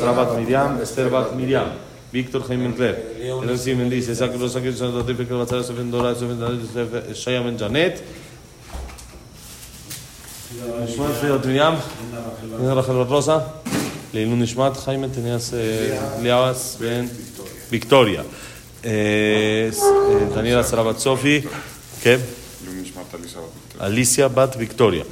Rabat 0.00 0.38
Miriam, 0.38 0.80
Esther 0.80 1.10
Bat 1.10 1.32
Miriam. 1.32 1.88
Víctor 2.10 2.42
Jaime 2.48 2.64
Encler, 2.66 3.18
Nancy 3.44 3.74
Mendiz, 3.74 4.06
que 4.06 4.14
son 4.14 4.40
los 4.40 4.54
que 4.56 4.72
Rosa. 13.04 13.57
לעילו 14.14 14.36
נשמת 14.36 14.76
חיים 14.76 15.02
מתניאס 15.02 15.54
אה, 15.54 15.58
ליאס 16.22 16.76
בן 16.80 17.06
ויקטוריה. 17.70 18.22
אה, 18.84 18.90
אה, 18.90 20.34
דניאלה 20.34 20.62
סרה 20.62 20.84
בת 20.84 20.98
סופי, 20.98 21.40
כן? 22.00 22.16
אליסיה 23.80 24.28
בת 24.28 24.56
ויקטוריה. 24.58 25.04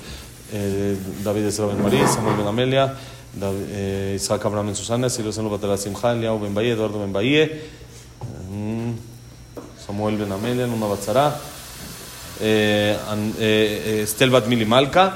דוד 1.23 1.37
אסרבא 1.49 1.75
בן 1.75 1.83
מריס, 1.83 2.11
סמואל 2.11 2.35
בן 2.35 2.47
אמליה, 2.47 2.87
יצחק 4.17 4.47
אברהם 4.47 4.67
בן 4.67 4.75
סוסנה, 4.75 5.09
סילוס 5.09 5.39
אלו 5.39 5.51
בתל 5.51 5.71
השמחה, 5.71 6.13
אליהו 6.13 6.39
בן 6.39 6.55
באיה, 6.55 6.75
אדוארדו 6.75 6.99
בן 6.99 7.13
באיה, 7.13 7.47
סמואל 9.87 10.17
בן 10.17 10.33
אמליה, 10.33 10.67
נונה 10.67 10.95
בצרה, 10.95 11.31
שרה, 12.39 13.15
אסטל 14.05 14.29
בת 14.29 14.47
מילי 14.47 14.65
מלכה, 14.65 15.09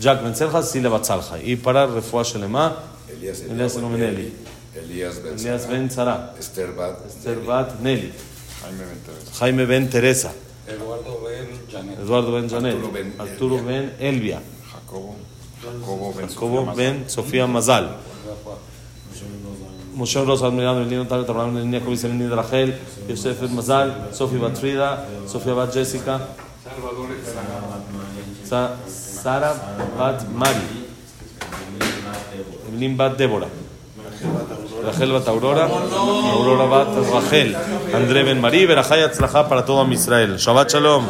ג'אק 0.00 0.18
בן 0.20 0.32
צלחה, 0.32 0.62
סילה 0.62 0.90
בת 0.90 1.02
צלחה. 1.02 1.34
היא 1.34 1.56
פרה 1.62 1.84
רפואה 1.84 2.24
שלמה. 2.24 2.72
Elías 3.12 3.42
Ben 3.74 3.82
Nomeneli, 3.82 4.32
Elías 4.74 5.22
Ben 5.22 5.34
Elías 5.34 5.62
Sara, 5.62 5.72
Ben 5.72 5.90
Zara, 5.90 6.34
Esther 6.38 6.72
Bat 6.72 7.06
Esther 7.06 7.38
Bat 7.40 7.80
Nelly, 7.80 8.12
Jaime 9.38 9.66
Ben 9.66 9.88
Teresa, 9.90 10.32
Eduardo 10.68 11.20
Ben 11.24 11.48
Janet. 11.70 11.98
Eduardo 11.98 12.32
Ben 12.32 12.48
Janel, 12.48 12.74
Arturo 12.76 12.92
Ben 12.92 13.14
Arturo 13.18 13.64
Ben 13.64 13.92
Elvia, 13.98 14.40
Jacobo. 14.72 15.16
Jacobo 15.62 16.14
Ben 16.14 16.28
Jacobo 16.28 16.64
Sofía 16.66 16.74
Ben 16.76 17.10
Sofía 17.10 17.46
Mazal. 17.46 17.96
Moshe 19.94 20.24
Rosa, 20.24 20.46
Admirado, 20.46 20.80
Elino 20.82 21.06
Tal, 21.06 21.24
Abraham, 21.28 21.58
Elina 21.58 21.80
Kovis, 21.80 22.04
Elina 22.04 22.34
Rachel, 22.36 22.78
Yosef 23.08 23.40
Ben 23.40 23.54
Mazal, 23.54 24.08
Sofía 24.12 24.38
Bat 24.40 24.56
Frida, 24.56 25.06
Sofía 25.26 25.52
Bat 25.52 25.74
Jessica, 25.74 26.20
Sa- 28.44 28.76
Sara 28.86 29.52
Bat 29.98 30.28
Mari, 30.32 30.79
Evelyn 32.80 32.96
Bat 32.96 33.18
Débora, 33.18 33.46
Rachel 34.82 35.12
Bat 35.12 35.28
Aurora, 35.28 35.68
Aurora 36.32 36.64
Bat 36.64 36.96
Rachel, 37.12 37.54
André 37.92 38.22
Ben 38.24 38.40
Marí, 38.40 38.64
Berajay 38.64 39.02
Atzlajá 39.02 39.46
para 39.48 39.66
todo 39.66 39.84
Israel. 39.92 40.38
Shabbat 40.38 40.72
Shalom. 40.72 41.04